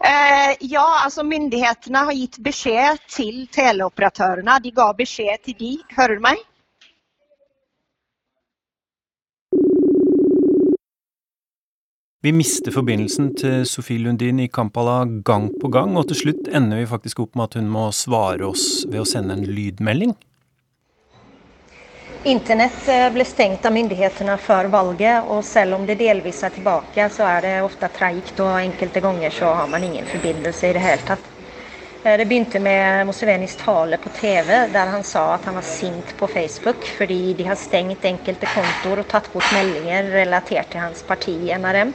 Eh, 0.00 0.56
ja, 0.72 0.86
altså 1.04 1.24
myndighetene 1.28 2.06
har 2.08 2.16
gitt 2.16 2.40
beskjed 2.48 3.04
til 3.12 3.44
teleoperatørene. 3.52 4.56
De 4.64 4.72
ga 4.72 4.88
beskjed 4.96 5.44
til 5.44 5.60
de. 5.60 5.74
Hører 5.98 6.16
du 6.16 6.24
meg? 6.30 6.40
Vi 12.22 12.30
mister 12.30 12.70
forbindelsen 12.70 13.32
til 13.34 13.64
Sofie 13.66 13.98
Lundin 13.98 14.38
i 14.38 14.44
Kampala 14.46 15.00
gang 15.26 15.48
på 15.58 15.66
gang, 15.74 15.96
og 15.98 16.04
til 16.06 16.20
slutt 16.20 16.50
ender 16.54 16.78
vi 16.78 16.84
faktisk 16.86 17.18
opp 17.24 17.32
med 17.34 17.48
at 17.48 17.56
hun 17.58 17.70
må 17.74 17.88
svare 17.98 18.46
oss 18.46 18.84
ved 18.86 19.00
å 19.02 19.06
sende 19.10 19.34
en 19.34 19.42
lydmelding. 19.42 20.12
Internett 22.30 22.86
eh, 22.86 23.08
ble 23.10 23.26
stengt 23.26 23.66
av 23.66 23.74
myndighetene 23.74 24.36
før 24.38 24.70
valget, 24.70 25.26
og 25.34 25.42
selv 25.42 25.80
om 25.80 25.88
det 25.88 25.96
delvis 25.98 26.44
er 26.46 26.54
tilbake, 26.54 27.08
så 27.10 27.26
er 27.26 27.42
det 27.42 27.56
ofte 27.66 27.90
treigt, 27.96 28.38
og 28.38 28.60
enkelte 28.60 29.02
ganger 29.02 29.34
så 29.34 29.50
har 29.58 29.74
man 29.74 29.82
ingen 29.82 30.06
forbindelse 30.12 30.70
i 30.70 30.78
det 30.78 30.84
hele 30.86 31.08
tatt. 31.10 31.26
Eh, 32.04 32.14
det 32.22 32.28
begynte 32.30 32.62
med 32.62 33.02
Musevenis 33.10 33.58
tale 33.64 33.98
på 33.98 34.14
TV, 34.20 34.52
der 34.70 34.94
han 34.94 35.02
sa 35.02 35.26
at 35.34 35.50
han 35.50 35.58
var 35.58 35.66
sint 35.66 36.14
på 36.22 36.30
Facebook 36.30 36.86
fordi 37.00 37.34
de 37.34 37.50
har 37.50 37.58
stengt 37.58 38.06
enkelte 38.06 38.54
kontoer 38.54 39.02
og 39.02 39.10
tatt 39.10 39.26
bort 39.34 39.50
meldinger 39.58 40.14
relatert 40.20 40.70
til 40.70 40.86
hans 40.86 41.02
parti 41.10 41.34
NRM. 41.58 41.90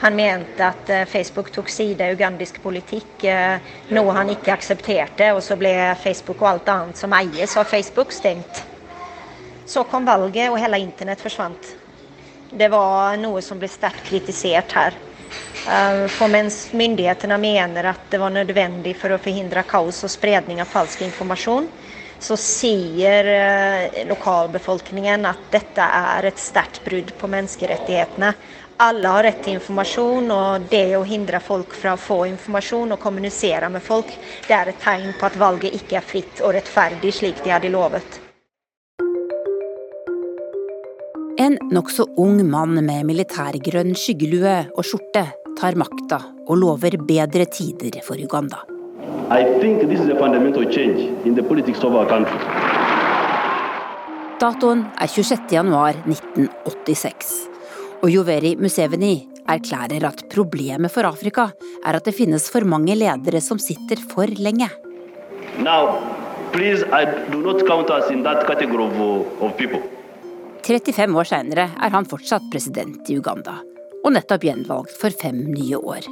Han 0.00 0.16
mente 0.16 0.64
at 0.64 0.90
eh, 0.90 1.04
Facebook 1.04 1.50
tok 1.52 1.68
side 1.68 2.06
i 2.06 2.14
ugandisk 2.16 2.62
politikk, 2.62 3.24
eh, 3.28 3.60
noe 3.92 4.14
han 4.16 4.32
ikke 4.32 4.54
aksepterte. 4.54 5.28
Og 5.36 5.42
så 5.44 5.58
ble 5.60 5.74
Facebook 6.00 6.40
og 6.40 6.48
alt 6.54 6.70
annet 6.72 7.00
som 7.00 7.12
eies 7.18 7.56
av 7.60 7.68
Facebook, 7.68 8.14
stengt. 8.16 8.62
Så 9.68 9.84
kom 9.90 10.08
valget, 10.08 10.48
og 10.48 10.56
hele 10.58 10.80
internett 10.80 11.20
forsvant. 11.20 11.74
Det 12.50 12.70
var 12.72 13.20
noe 13.20 13.42
som 13.44 13.60
ble 13.60 13.68
sterkt 13.70 14.08
kritisert 14.08 14.72
her. 14.72 14.96
Eh, 15.68 16.06
for 16.16 16.32
mens 16.32 16.70
myndighetene 16.72 17.36
mener 17.38 17.92
at 17.92 18.08
det 18.08 18.22
var 18.24 18.32
nødvendig 18.32 18.96
for 18.96 19.12
å 19.12 19.20
forhindre 19.20 19.66
kaos 19.68 20.00
og 20.08 20.14
spredning 20.16 20.64
av 20.64 20.72
falsk 20.72 21.04
informasjon, 21.04 21.68
så 22.20 22.36
sier 22.36 23.24
lokalbefolkningen 24.04 25.22
at 25.24 25.46
dette 25.54 25.80
er 25.80 26.26
et 26.28 26.40
sterkt 26.40 26.82
brudd 26.84 27.14
på 27.16 27.30
menneskerettighetene 27.32 28.34
alle 28.80 29.08
har 29.08 29.22
rett 29.26 29.42
til 29.44 29.58
informasjon, 29.58 30.30
og 30.32 30.68
det 30.72 30.96
å 30.96 31.04
hindre 31.06 31.40
folk 31.44 31.74
fra 31.76 31.94
å 31.96 32.00
få 32.00 32.24
informasjon 32.30 32.94
og 32.94 33.00
kommunisere 33.02 33.68
med 33.72 33.82
folk, 33.84 34.10
det 34.48 34.56
er 34.56 34.66
et 34.72 34.80
tegn 34.80 35.12
på 35.20 35.28
at 35.28 35.38
valget 35.40 35.76
ikke 35.76 35.96
er 36.00 36.06
fritt 36.06 36.40
og 36.40 36.54
rettferdig 36.56 37.12
slik 37.14 37.44
de 37.44 37.50
hadde 37.52 37.72
lovet. 37.72 38.20
En 41.40 41.56
nokså 41.72 42.04
ung 42.20 42.42
mann 42.52 42.74
med 42.84 43.06
militærgrønn 43.08 43.94
skyggelue 43.96 44.56
og 44.74 44.84
skjorte 44.84 45.24
tar 45.56 45.74
makta 45.80 46.18
og 46.46 46.58
lover 46.60 46.98
bedre 47.08 47.46
tider 47.48 47.96
for 48.04 48.20
Uganda. 48.20 48.60
Datoen 54.40 54.80
er 54.96 55.08
26.1.1986, 55.12 57.49
og 58.00 58.08
Joveri 58.08 58.54
Museveni 58.56 59.14
erklærer 59.50 60.06
at 60.08 60.24
problemet 60.32 60.92
for 60.92 61.04
Afrika 61.08 61.50
er 61.84 61.98
at 61.98 62.06
det 62.06 62.14
finnes 62.16 62.46
for 62.52 62.64
mange 62.64 62.94
ledere 62.96 63.40
som 63.44 63.60
sitter 63.60 64.00
for 64.12 64.30
lenge. 64.40 64.70
Now, 65.58 65.98
please, 66.52 66.84
I 66.88 67.04
do 67.30 67.42
not 67.42 67.66
count 67.66 67.90
us 67.90 68.10
in 68.10 68.22
that 68.24 68.46
category 68.46 68.84
of, 68.84 69.42
of 69.42 69.52
35 70.62 71.16
år 71.16 71.28
seinere 71.28 71.66
er 71.72 71.92
han 71.92 72.06
fortsatt 72.08 72.46
president 72.52 73.08
i 73.10 73.16
Uganda, 73.18 73.58
og 74.04 74.12
nettopp 74.14 74.44
gjenvalgt 74.44 74.94
for 74.96 75.12
fem 75.22 75.40
nye 75.50 75.78
år. 75.78 76.06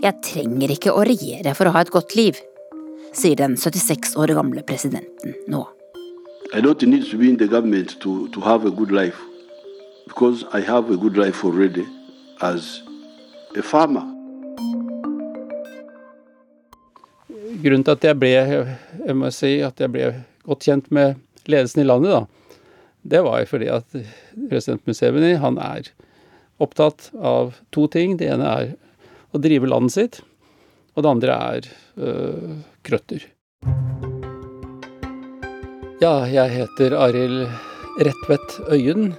Jeg 0.00 0.20
trenger 0.24 0.72
ikke 0.72 0.94
å 0.94 1.04
regjere 1.04 1.54
for 1.56 1.68
å 1.68 1.74
ha 1.74 1.82
et 1.84 1.92
godt 1.92 2.14
liv, 2.16 2.38
sier 3.16 3.36
den 3.36 3.56
76 3.58 4.14
år 4.20 4.32
gamle 4.38 4.62
presidenten 4.64 5.34
nå. 5.50 5.64
I 6.52 6.60
don't 6.60 6.82
need 6.82 7.04
to 7.10 7.18
be 7.18 7.28
in 7.28 7.36
the 7.38 7.46
government 7.46 8.00
to, 8.00 8.28
to 8.34 8.40
have 8.40 8.66
a 8.66 8.70
good 8.70 8.90
life, 8.90 9.18
because 10.10 10.44
I 10.52 10.60
have 10.60 10.90
a 10.90 10.96
good 10.96 11.16
life 11.16 11.44
already 11.44 11.86
as 12.42 12.82
a 13.56 13.62
farmer. 13.62 14.02
Grunnen 17.62 17.84
til 17.86 17.94
at 17.94 18.06
jeg 18.08 18.18
ble, 18.18 18.32
jeg 18.34 19.16
må 19.16 19.30
si, 19.34 19.52
at 19.62 19.78
jeg 19.78 19.92
ble 19.94 20.10
godt 20.48 20.66
kjent 20.66 20.90
med 20.90 21.20
ledelsen 21.46 21.84
i 21.84 21.86
landet, 21.86 22.10
da, 22.16 22.66
det 23.14 23.22
var 23.22 23.46
fordi 23.46 23.70
at 23.70 23.86
president 24.50 24.82
Museveni 24.88 25.36
han 25.38 25.60
er 25.62 25.92
opptatt 26.60 27.12
av 27.16 27.54
to 27.70 27.86
ting. 27.92 28.18
Det 28.18 28.32
ene 28.34 28.50
er 28.50 28.74
å 29.30 29.40
drive 29.40 29.70
landet 29.70 29.94
sitt, 29.94 30.20
og 30.96 31.06
det 31.06 31.14
andre 31.14 31.38
er 31.54 31.70
øh, 32.02 32.60
krøtter. 32.82 33.30
Ja, 36.02 36.24
jeg 36.26 36.56
heter 36.58 36.98
Arild 36.98 37.44
Redtvedt 38.00 38.62
Øyen. 38.72 39.12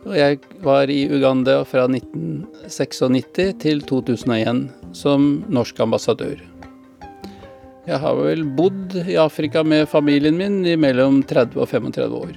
Og 0.00 0.14
jeg 0.16 0.38
var 0.64 0.88
i 0.88 1.02
Uganda 1.12 1.58
fra 1.68 1.82
1996 1.84 3.58
til 3.60 3.82
2001 3.84 4.62
som 4.96 5.26
norsk 5.52 5.82
ambassadør. 5.84 6.40
Jeg 7.84 7.98
har 8.00 8.16
vel 8.16 8.46
bodd 8.56 8.94
i 9.02 9.18
Afrika 9.20 9.60
med 9.66 9.88
familien 9.92 10.38
min 10.40 10.62
i 10.64 10.76
mellom 10.80 11.20
30 11.28 11.60
og 11.60 11.68
35 11.68 12.16
år. 12.16 12.32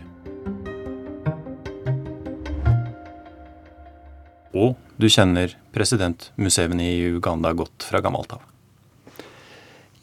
Og 4.54 4.76
du 5.00 5.08
kjenner 5.08 5.56
president 5.74 6.32
Museveni 6.36 6.90
i 6.98 7.14
Uganda 7.16 7.54
godt 7.56 7.88
fra 7.88 8.04
gammelt 8.04 8.36
av? 8.36 8.44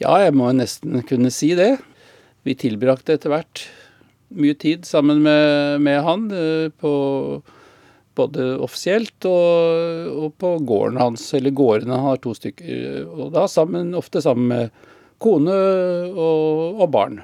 Ja, 0.00 0.16
jeg 0.24 0.32
må 0.32 0.48
nesten 0.56 1.04
kunne 1.04 1.28
si 1.34 1.52
det. 1.58 1.74
Vi 2.48 2.56
tilbrakte 2.56 3.18
etter 3.18 3.34
hvert 3.34 3.66
mye 4.30 4.56
tid 4.58 4.86
sammen 4.88 5.22
med, 5.24 5.80
med 5.82 6.00
han 6.06 6.28
eh, 6.30 6.68
på 6.70 6.92
både 8.18 8.46
offisielt 8.60 9.26
og, 9.28 10.10
og, 10.10 10.32
på 10.40 10.56
gården 10.68 10.98
hans, 11.00 11.24
eller 11.38 11.54
gårdene. 11.56 11.94
Han 11.96 12.12
har 12.12 12.20
to 12.22 12.34
stykker. 12.36 13.06
Og 13.06 13.30
da 13.34 13.46
sammen, 13.48 13.94
ofte 13.96 14.22
sammen 14.22 14.50
med 14.50 14.88
kone 15.22 15.54
og, 16.10 16.80
og 16.82 16.90
barn. 16.92 17.20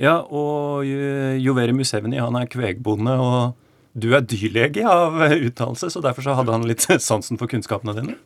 Ja, 0.00 0.18
og 0.24 0.84
Joveri 0.84 1.72
Museveni 1.76 2.18
han 2.20 2.36
er 2.36 2.50
kvegbonde. 2.50 3.14
og 3.16 3.62
du 3.96 4.10
er 4.12 4.24
dyrlege 4.28 4.84
av 4.84 5.16
utdannelse, 5.32 5.88
så 5.92 6.02
derfor 6.04 6.26
så 6.26 6.34
hadde 6.36 6.52
han 6.52 6.66
litt 6.68 6.84
sansen 7.08 7.40
for 7.40 7.48
kunnskapene 7.48 7.96
dine? 7.96 8.18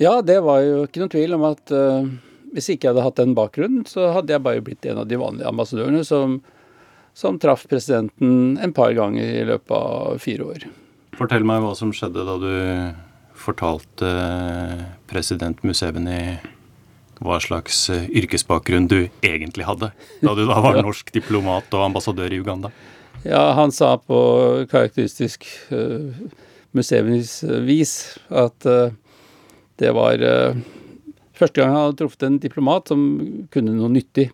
Ja, 0.00 0.18
det 0.24 0.40
var 0.44 0.60
jo 0.64 0.82
ikke 0.86 1.02
noen 1.02 1.12
tvil 1.12 1.36
om 1.36 1.46
at 1.48 1.72
uh, 1.72 2.04
hvis 2.52 2.68
ikke 2.72 2.88
jeg 2.88 2.92
hadde 2.92 3.06
hatt 3.06 3.20
den 3.20 3.36
bakgrunnen, 3.38 3.86
så 3.88 4.10
hadde 4.16 4.34
jeg 4.34 4.44
bare 4.44 4.64
blitt 4.64 4.88
en 4.88 5.00
av 5.04 5.08
de 5.08 5.20
vanlige 5.20 5.48
ambassadørene 5.48 6.02
som, 6.04 6.40
som 7.14 7.38
traff 7.38 7.66
presidenten 7.70 8.58
en 8.62 8.72
par 8.72 8.94
ganger 8.96 9.24
i 9.42 9.44
løpet 9.48 9.74
av 9.76 10.18
fire 10.22 10.48
år. 10.54 10.66
Fortell 11.18 11.44
meg 11.46 11.60
hva 11.64 11.74
som 11.76 11.92
skjedde 11.94 12.24
da 12.24 12.38
du 12.40 12.52
fortalte 13.42 14.10
president 15.10 15.60
Museveni 15.66 16.38
hva 17.22 17.38
slags 17.42 17.84
yrkesbakgrunn 17.90 18.88
du 18.90 18.98
egentlig 19.22 19.66
hadde, 19.68 19.92
da 20.22 20.34
du 20.34 20.42
da 20.48 20.58
var 20.64 20.80
norsk 20.82 21.12
diplomat 21.14 21.70
og 21.76 21.86
ambassadør 21.86 22.34
i 22.34 22.40
Uganda. 22.42 22.72
Ja, 23.22 23.52
han 23.54 23.70
sa 23.70 23.94
på 24.02 24.18
karakteristisk 24.70 25.46
uh, 25.70 26.10
vis 27.62 27.92
at 28.28 28.66
uh, 28.66 28.90
det 29.78 29.92
var 29.94 30.18
uh, 30.18 30.58
første 31.38 31.60
gang 31.60 31.70
han 31.70 31.84
hadde 31.84 32.00
truffet 32.00 32.26
en 32.26 32.40
diplomat 32.42 32.90
som 32.90 33.04
kunne 33.54 33.76
noe 33.76 33.92
nyttig. 33.92 34.32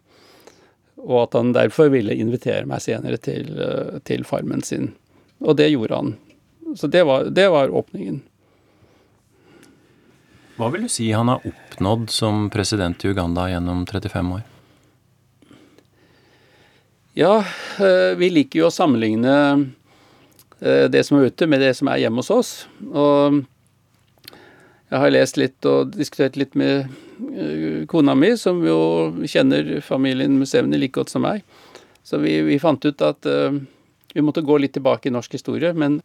Og 0.99 1.23
at 1.27 1.37
han 1.39 1.55
derfor 1.55 1.93
ville 1.95 2.17
invitere 2.17 2.67
meg 2.69 2.83
senere 2.83 3.21
til, 3.23 3.53
uh, 3.59 3.99
til 4.09 4.27
farmen 4.27 4.65
sin. 4.67 4.91
Og 5.45 5.57
det 5.61 5.71
gjorde 5.71 6.01
han. 6.01 6.17
Så 6.77 6.91
det 6.91 7.05
var, 7.09 7.31
det 7.31 7.49
var 7.55 7.71
åpningen. 7.71 8.21
Hva 10.59 10.73
vil 10.75 10.89
du 10.89 10.91
si 10.91 11.07
han 11.15 11.31
har 11.31 11.45
oppnådd 11.47 12.09
som 12.11 12.49
president 12.51 13.05
i 13.05 13.13
Uganda 13.13 13.47
gjennom 13.47 13.85
35 13.87 14.33
år? 14.35 14.47
Ja, 17.19 17.45
eh, 17.79 18.17
vi 18.19 18.31
liker 18.31 18.65
jo 18.65 18.67
å 18.69 18.75
sammenligne 18.75 19.37
eh, 20.59 20.87
det 20.91 21.05
som 21.07 21.19
er 21.19 21.31
ute, 21.31 21.47
med 21.51 21.63
det 21.63 21.73
som 21.79 21.91
er 21.91 22.03
hjemme 22.03 22.23
hos 22.23 22.31
oss. 22.35 22.51
Og 22.91 23.41
jeg 24.89 25.03
har 25.03 25.13
lest 25.13 25.39
litt 25.41 25.69
og 25.69 25.93
diskutert 25.97 26.39
litt 26.41 26.55
med 26.59 26.89
eh, 27.35 27.85
kona 27.91 28.15
mi, 28.17 28.33
som 28.41 28.63
jo 28.65 28.79
kjenner 29.29 29.79
familien 29.85 30.39
Museveni 30.41 30.81
like 30.81 30.97
godt 30.97 31.13
som 31.13 31.27
meg. 31.27 31.45
Så 32.07 32.23
vi, 32.23 32.39
vi 32.47 32.61
fant 32.63 32.85
ut 32.85 33.05
at 33.05 33.29
uh, 33.29 33.53
vi 34.15 34.25
måtte 34.25 34.41
gå 34.41 34.57
litt 34.57 34.73
tilbake 34.79 35.11
i 35.11 35.13
norsk 35.13 35.35
historie. 35.37 35.75
Men 35.77 35.99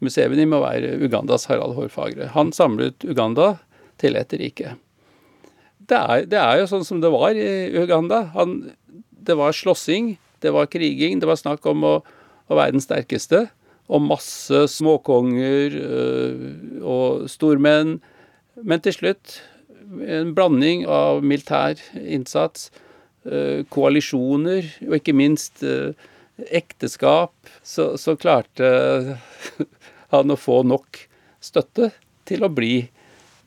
Museveni 0.00 0.46
må 0.48 0.62
være 0.62 0.94
Ugandas 1.04 1.44
Harald 1.50 1.76
Hårfagre. 1.76 2.30
Han 2.32 2.54
samlet 2.56 3.04
Uganda 3.04 3.58
til 4.00 4.16
et 4.16 4.32
rike. 4.40 4.72
Det 5.90 5.98
er, 6.00 6.24
det 6.32 6.40
er 6.40 6.62
jo 6.62 6.70
sånn 6.70 6.86
som 6.88 7.02
det 7.04 7.12
var 7.12 7.36
i 7.36 7.68
Uganda. 7.76 8.30
Han, 8.38 8.62
det 9.20 9.36
var 9.36 9.52
slåssing 9.52 10.14
det 10.40 10.50
var 10.50 10.66
kriging. 10.66 11.20
Det 11.20 11.28
var 11.28 11.38
snakk 11.38 11.66
om 11.68 11.84
å, 11.84 11.94
å 12.48 12.58
være 12.58 12.76
den 12.76 12.84
sterkeste. 12.84 13.46
Og 13.90 14.04
masse 14.06 14.64
småkonger 14.72 15.76
øh, 15.76 16.44
og 16.86 17.26
stormenn. 17.30 17.98
Men 18.62 18.82
til 18.84 18.96
slutt 18.96 19.40
en 20.06 20.34
blanding 20.36 20.84
av 20.86 21.24
militær 21.26 21.80
innsats, 21.98 22.70
øh, 23.26 23.66
koalisjoner 23.72 24.68
og 24.86 24.96
ikke 25.00 25.16
minst 25.16 25.64
øh, 25.66 25.92
ekteskap, 26.48 27.34
så, 27.62 27.96
så 28.00 28.16
klarte 28.20 29.18
han 30.14 30.32
å 30.32 30.38
få 30.38 30.62
nok 30.68 31.04
støtte 31.40 31.90
til 32.28 32.44
å 32.46 32.52
bli 32.52 32.84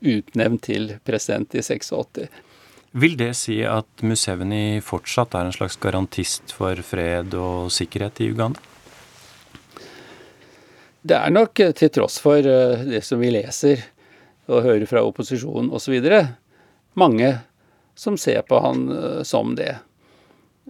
utnevnt 0.03 0.65
til 0.67 0.97
president 1.05 1.55
i 1.55 1.63
86. 1.63 2.27
Vil 2.93 3.15
det 3.17 3.31
si 3.39 3.61
at 3.65 4.03
Museveni 4.05 4.81
fortsatt 4.85 5.33
er 5.37 5.47
en 5.47 5.55
slags 5.55 5.79
garantist 5.81 6.53
for 6.53 6.77
fred 6.85 7.33
og 7.39 7.71
sikkerhet 7.73 8.21
i 8.21 8.29
Uganda? 8.33 8.61
Det 11.03 11.17
er 11.17 11.33
nok 11.33 11.59
eh, 11.59 11.73
til 11.75 11.89
tross 11.91 12.19
for 12.23 12.39
eh, 12.39 12.83
det 12.87 13.01
som 13.03 13.19
vi 13.19 13.31
leser 13.33 13.81
og 14.49 14.65
hører 14.65 14.85
fra 14.89 15.03
opposisjonen 15.05 15.71
osv. 15.73 15.99
mange 16.99 17.31
som 17.95 18.17
ser 18.17 18.41
på 18.47 18.59
han 18.59 18.87
eh, 18.91 19.21
som 19.23 19.55
det. 19.55 19.77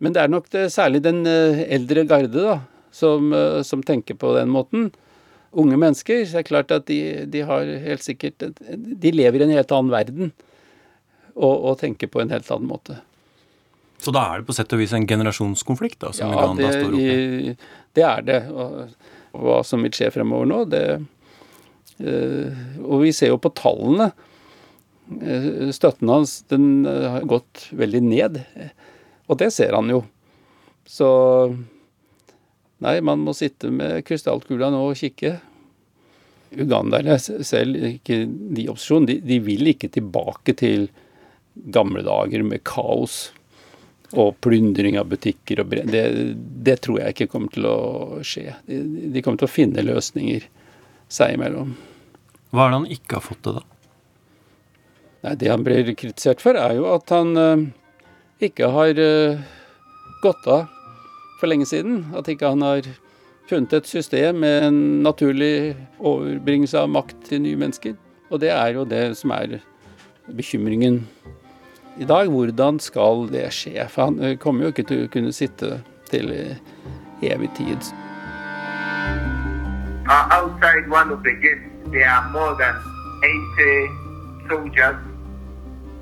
Men 0.02 0.14
det 0.14 0.24
er 0.24 0.32
nok 0.32 0.50
det, 0.52 0.72
særlig 0.74 1.04
den 1.06 1.26
eldre 1.28 2.04
garde 2.10 2.34
da, 2.34 2.60
som, 2.92 3.30
som, 3.64 3.84
tenker 3.86 4.18
på 4.18 4.34
den 4.36 4.50
måten. 4.50 4.92
Unge 5.52 5.78
mennesker. 5.78 6.26
Så 6.26 6.40
det 6.40 6.42
er 6.42 6.48
klart 6.50 6.74
at 6.74 6.88
de, 6.90 7.26
de 7.30 7.44
har 7.46 7.62
helt 7.62 8.02
sikkert 8.02 8.42
De 8.42 9.12
lever 9.14 9.44
i 9.44 9.46
en 9.46 9.54
helt 9.54 9.72
annen 9.72 9.94
verden 9.94 10.32
og, 11.36 11.54
og 11.54 11.78
tenker 11.82 12.10
på 12.10 12.24
en 12.24 12.34
helt 12.34 12.50
annen 12.52 12.70
måte. 12.70 12.98
Så 14.04 14.12
da 14.12 14.26
er 14.32 14.42
det 14.42 14.50
på 14.50 14.56
sett 14.58 14.74
og 14.76 14.82
vis 14.82 14.94
en 14.98 15.08
generasjonskonflikt 15.08 16.02
da, 16.04 16.12
som 16.16 16.28
ja, 16.28 16.42
Uganda 16.42 16.66
det, 16.66 16.74
står 16.82 16.98
oppe 16.98 17.56
det 17.94 18.06
er 18.10 18.26
det. 18.28 18.40
Og, 18.52 19.12
hva 19.34 19.62
som 19.66 19.82
vil 19.82 19.94
skje 19.96 20.12
fremover 20.14 20.50
nå, 20.50 20.60
det 20.70 20.84
Og 22.04 23.04
vi 23.04 23.14
ser 23.16 23.32
jo 23.32 23.40
på 23.42 23.54
tallene. 23.56 24.12
Eh, 25.22 25.70
støtten 25.72 26.10
hans 26.10 26.42
den 26.42 26.86
eh, 26.86 27.10
har 27.12 27.22
gått 27.28 27.68
veldig 27.72 28.02
ned. 28.04 28.42
Og 29.28 29.40
det 29.40 29.52
ser 29.56 29.76
han 29.76 29.92
jo. 29.92 30.04
Så 30.86 31.10
Nei, 32.84 32.98
man 33.00 33.22
må 33.24 33.32
sitte 33.32 33.70
med 33.72 34.02
krystallkula 34.04 34.68
nå 34.74 34.82
og 34.90 34.98
kikke. 35.00 35.38
Uganderne 36.60 37.16
selv, 37.22 37.78
ikke 37.94 38.26
de 38.28 38.66
i 38.68 38.98
de, 39.08 39.16
de 39.24 39.38
vil 39.40 39.72
ikke 39.72 39.88
tilbake 39.94 40.52
til 40.60 40.90
gamle 41.54 42.04
dager 42.04 42.44
med 42.44 42.64
kaos. 42.68 43.32
og 44.14 44.36
plyndring 44.46 44.98
av 45.00 45.08
butikker 45.10 45.64
og 45.64 45.72
brev. 45.72 45.88
Det, 45.90 46.04
det, 46.36 46.76
tror 46.86 47.00
jeg 47.00 47.16
ikke 47.16 47.32
kommer 47.32 47.50
til 47.50 47.66
å 47.66 47.78
skje. 48.22 48.52
De, 48.68 48.82
de, 49.10 49.22
kommer 49.24 49.40
til 49.42 49.48
å 49.48 49.54
finne 49.56 49.82
løsninger 49.82 50.44
seg 51.10 51.34
imellom. 51.34 51.72
Hva 52.54 52.68
er 52.68 52.70
det 52.70 52.78
han 52.78 52.92
ikke 52.94 53.18
har 53.18 53.26
fått 53.26 53.40
til, 53.46 53.56
da? 53.58 53.64
Nei, 55.24 55.36
Det 55.42 55.50
han 55.50 55.64
blir 55.66 55.88
kritisert 55.98 56.44
for, 56.44 56.54
er 56.54 56.76
jo 56.78 56.86
at 56.94 57.10
han 57.10 57.34
uh, 57.34 57.64
ikke 58.44 58.70
har 58.76 59.00
uh, 59.02 59.42
gått 60.22 60.46
av 60.46 60.68
for 61.40 61.50
lenge 61.50 61.66
siden. 61.66 62.04
At 62.14 62.30
ikke 62.30 62.52
han 62.54 62.62
har 62.62 62.86
funnet 63.50 63.74
et 63.74 63.90
system 63.90 64.44
med 64.46 64.68
en 64.68 64.80
naturlig 65.02 65.74
overbringelse 65.98 66.78
av 66.78 66.94
makt 66.94 67.26
til 67.32 67.42
nye 67.48 67.58
mennesker. 67.58 67.98
Og 68.30 68.44
det 68.46 68.54
er 68.54 68.78
jo 68.78 68.86
det 68.86 69.02
som 69.18 69.34
er 69.34 69.58
bekymringen 70.30 71.02
i 71.98 72.06
dag. 72.06 72.30
Hvordan 72.30 72.78
skal 72.78 73.26
det 73.34 73.48
skje? 73.58 73.82
For 73.90 74.12
han 74.12 74.22
eh, 74.22 74.38
kommer 74.38 74.68
jo 74.68 74.76
ikke 74.76 74.86
til 74.92 75.08
å 75.08 75.12
kunne 75.14 75.34
sitte 75.34 75.82
til 76.14 76.30
evig 77.26 77.50
tid. 77.58 77.94
Uh, 80.06 80.28
outside 80.38 80.86
one 80.92 81.10
of 81.10 81.24
the 81.24 81.34
gates, 81.42 81.73
there 81.92 82.10
are 82.10 82.30
more 82.32 82.56
than 82.56 82.76
80 83.24 84.50
soldiers. 84.50 84.96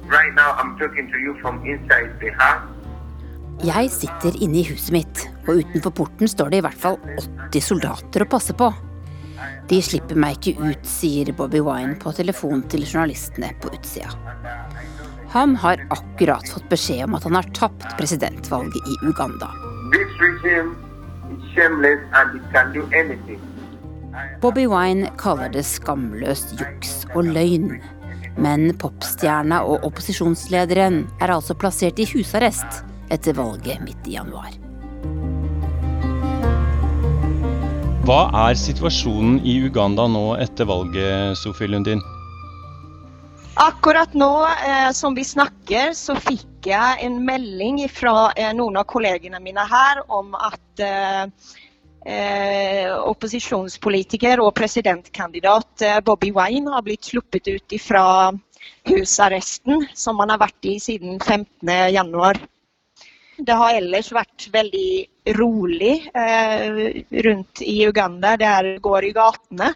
Right 0.05 0.33
now, 0.33 0.53
I'm 0.53 0.77
talking 0.77 1.11
to 1.11 1.17
you 1.17 1.37
from 1.41 1.65
inside 1.65 2.19
the 2.19 2.31
house. 2.37 2.67
Jeg 3.61 3.91
sitter 3.93 4.33
inne 4.41 4.57
i 4.57 4.65
huset 4.65 4.89
mitt, 4.95 5.27
og 5.45 5.59
utenfor 5.61 5.93
porten 5.93 6.29
står 6.29 6.49
det 6.49 6.61
i 6.61 6.63
hvert 6.65 6.79
fall 6.81 6.97
80 7.51 7.61
soldater 7.61 8.25
å 8.25 8.29
passe 8.29 8.55
på. 8.57 8.71
De 9.69 9.77
slipper 9.85 10.17
meg 10.17 10.39
ikke 10.39 10.71
ut, 10.71 10.87
sier 10.87 11.29
Bobby 11.37 11.61
Wine 11.61 11.93
på 12.01 12.13
telefon 12.17 12.63
til 12.73 12.87
journalistene 12.87 13.51
på 13.61 13.69
utsida. 13.75 14.09
Han 15.31 15.53
har 15.61 15.79
akkurat 15.93 16.49
fått 16.49 16.65
beskjed 16.73 17.05
om 17.05 17.15
at 17.15 17.23
han 17.29 17.37
har 17.37 17.47
tapt 17.55 17.85
presidentvalget 18.01 18.89
i 18.89 18.97
Uganda. 19.05 19.47
Bobby 24.41 24.67
Wine 24.67 25.11
kaller 25.21 25.51
det 25.53 25.63
skamløst 25.67 26.55
juks 26.59 27.01
og 27.15 27.29
løgn. 27.31 27.75
Men 28.41 28.71
popstjerna 28.79 29.61
og 29.67 29.85
opposisjonslederen 29.87 31.03
er 31.21 31.33
altså 31.35 31.55
plassert 31.57 31.99
i 31.99 32.07
husarrest 32.13 32.83
etter 33.11 33.35
valget 33.37 33.83
midt 33.83 34.07
i 34.07 34.15
januar. 34.15 34.53
Hva 38.07 38.21
er 38.47 38.57
situasjonen 38.57 39.43
i 39.45 39.59
Uganda 39.67 40.07
nå 40.09 40.31
etter 40.41 40.65
valget, 40.65 41.37
Sofie 41.37 41.69
Lundin? 41.69 42.01
Akkurat 43.61 44.15
nå 44.17 44.31
eh, 44.47 44.89
som 44.95 45.13
vi 45.13 45.25
snakker, 45.27 45.91
så 45.93 46.15
fikk 46.17 46.71
jeg 46.71 47.05
en 47.05 47.19
melding 47.27 47.83
fra 47.93 48.31
eh, 48.33 48.49
noen 48.57 48.79
av 48.81 48.87
kollegene 48.89 49.41
mine 49.43 49.65
her 49.69 50.01
om 50.09 50.33
at 50.39 50.81
eh, 50.81 51.27
opposisjonspolitiker 52.01 54.41
og 54.41 54.55
presidentkandidat 54.57 55.83
eh, 55.85 55.99
Bobby 56.05 56.31
Wine 56.33 56.73
har 56.73 56.81
blitt 56.85 57.11
sluppet 57.11 57.47
ut 57.47 57.75
fra 57.81 58.31
husarresten 58.89 59.85
som 59.93 60.19
han 60.19 60.33
har 60.33 60.41
vært 60.41 60.65
i 60.65 60.79
siden 60.81 61.19
15.1. 61.19 62.41
Det 63.41 63.57
har 63.57 63.77
ellers 63.77 64.11
vært 64.13 64.47
veldig 64.53 65.33
rolig 65.37 65.95
eh, 66.13 67.01
rundt 67.25 67.61
i 67.65 67.81
Uganda. 67.87 68.35
Der 68.37 68.75
går 68.81 69.07
i 69.07 69.13
gatene, 69.15 69.71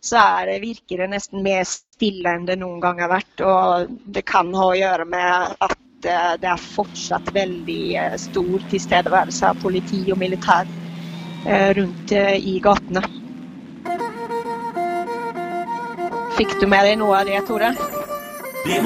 så 0.00 0.22
det, 0.46 0.58
virker 0.62 1.04
det 1.04 1.10
nesten 1.12 1.42
mer 1.44 1.66
stille 1.68 2.34
enn 2.34 2.46
det 2.48 2.58
noen 2.62 2.80
gang 2.82 3.02
har 3.02 3.12
vært. 3.12 3.44
Og 3.46 3.94
det 4.06 4.24
kan 4.26 4.54
ha 4.54 4.70
å 4.70 4.78
gjøre 4.78 5.06
med 5.10 5.56
at 5.66 6.06
eh, 6.06 6.34
det 6.42 6.50
er 6.50 6.68
fortsatt 6.78 7.34
veldig 7.34 7.82
eh, 8.04 8.16
stor 8.22 8.70
tilstedeværelse 8.72 9.50
av 9.50 9.62
politi 9.62 10.06
og 10.10 10.18
militær 10.22 10.66
eh, 10.66 10.89
rundt 11.46 12.12
eh, 12.12 12.36
i 12.36 12.60
gatene. 12.60 13.02
Fikk 16.36 16.60
du 16.60 16.66
med 16.68 16.84
deg 16.86 16.98
noe 17.00 17.20
av 17.20 17.26
det, 17.28 17.40
Tore? 17.48 17.74
I 18.62 18.76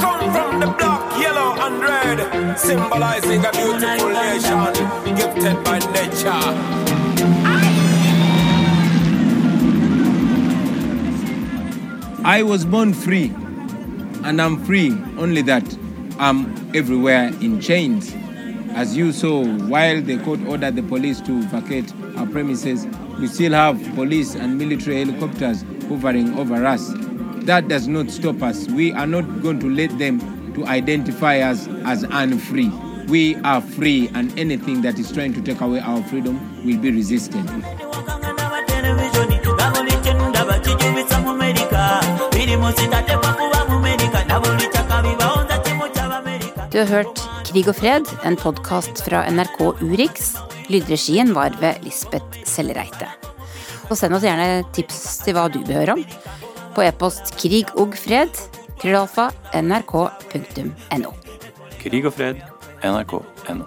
come 0.00 0.32
from 0.32 0.60
the 0.60 0.66
block, 0.78 1.18
yellow 1.20 1.54
and 1.62 1.80
red, 1.80 2.58
symbolizing 2.58 3.44
a 3.44 3.52
beautiful 3.52 4.10
nation, 4.10 5.16
gifted 5.16 5.64
by 5.64 5.78
nature. 5.94 6.98
I 12.24 12.42
was 12.42 12.64
born 12.64 12.92
free, 12.92 13.32
and 14.24 14.42
I'm 14.42 14.64
free, 14.64 14.90
only 15.18 15.42
that 15.42 15.64
I'm 16.18 16.52
everywhere 16.74 17.30
in 17.40 17.60
chains. 17.60 18.12
As 18.78 18.96
you 18.96 19.10
saw, 19.10 19.44
while 19.66 20.00
the 20.00 20.18
court 20.18 20.38
ordered 20.46 20.76
the 20.76 20.84
police 20.84 21.20
to 21.22 21.42
vacate 21.48 21.92
our 22.16 22.28
premises, 22.28 22.86
we 23.18 23.26
still 23.26 23.52
have 23.52 23.76
police 23.96 24.36
and 24.36 24.56
military 24.56 25.04
helicopters 25.04 25.64
hovering 25.88 26.38
over 26.38 26.64
us 26.64 26.88
that 27.48 27.66
does 27.66 27.88
not 27.88 28.08
stop 28.08 28.40
us. 28.40 28.68
We 28.68 28.92
are 28.92 29.08
not 29.08 29.42
going 29.42 29.58
to 29.58 29.68
let 29.68 29.98
them 29.98 30.20
to 30.54 30.64
identify 30.66 31.40
us 31.40 31.66
as 31.86 32.04
unfree. 32.04 32.70
We 33.08 33.34
are 33.42 33.60
free, 33.60 34.10
and 34.14 34.38
anything 34.38 34.82
that 34.82 34.96
is 35.00 35.10
trying 35.10 35.32
to 35.34 35.42
take 35.42 35.60
away 35.60 35.80
our 35.80 36.00
freedom 36.04 36.38
will 36.64 36.78
be 36.78 36.92
resisted. 36.92 37.44
Du 46.70 46.84
hørt 46.84 47.37
Krig 47.48 47.64
og 47.70 47.78
fred, 47.78 48.08
en 48.28 48.34
podkast 48.36 49.00
fra 49.06 49.22
NRK 49.32 49.56
Urix. 49.80 50.34
Lydregien 50.68 51.30
var 51.32 51.54
ved 51.62 51.80
Lisbeth 51.80 52.42
Sellereite. 52.44 53.08
Og 53.88 53.96
send 53.96 54.12
oss 54.18 54.26
gjerne 54.26 54.66
tips 54.76 54.98
til 55.24 55.32
hva 55.38 55.46
du 55.48 55.62
vil 55.62 55.78
høre 55.78 55.96
om 55.96 56.04
på 56.76 56.84
e-post 56.84 57.32
krig 57.40 57.72
og 57.80 57.96
fred, 57.96 58.36
krøllalfa, 58.82 59.30
nrk.no. 59.56 61.14
Krig 61.80 62.04
og 62.04 62.14
fred, 62.20 62.44
nrk.no. 62.84 63.64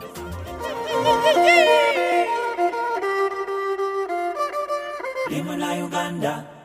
Uganda 5.81 6.60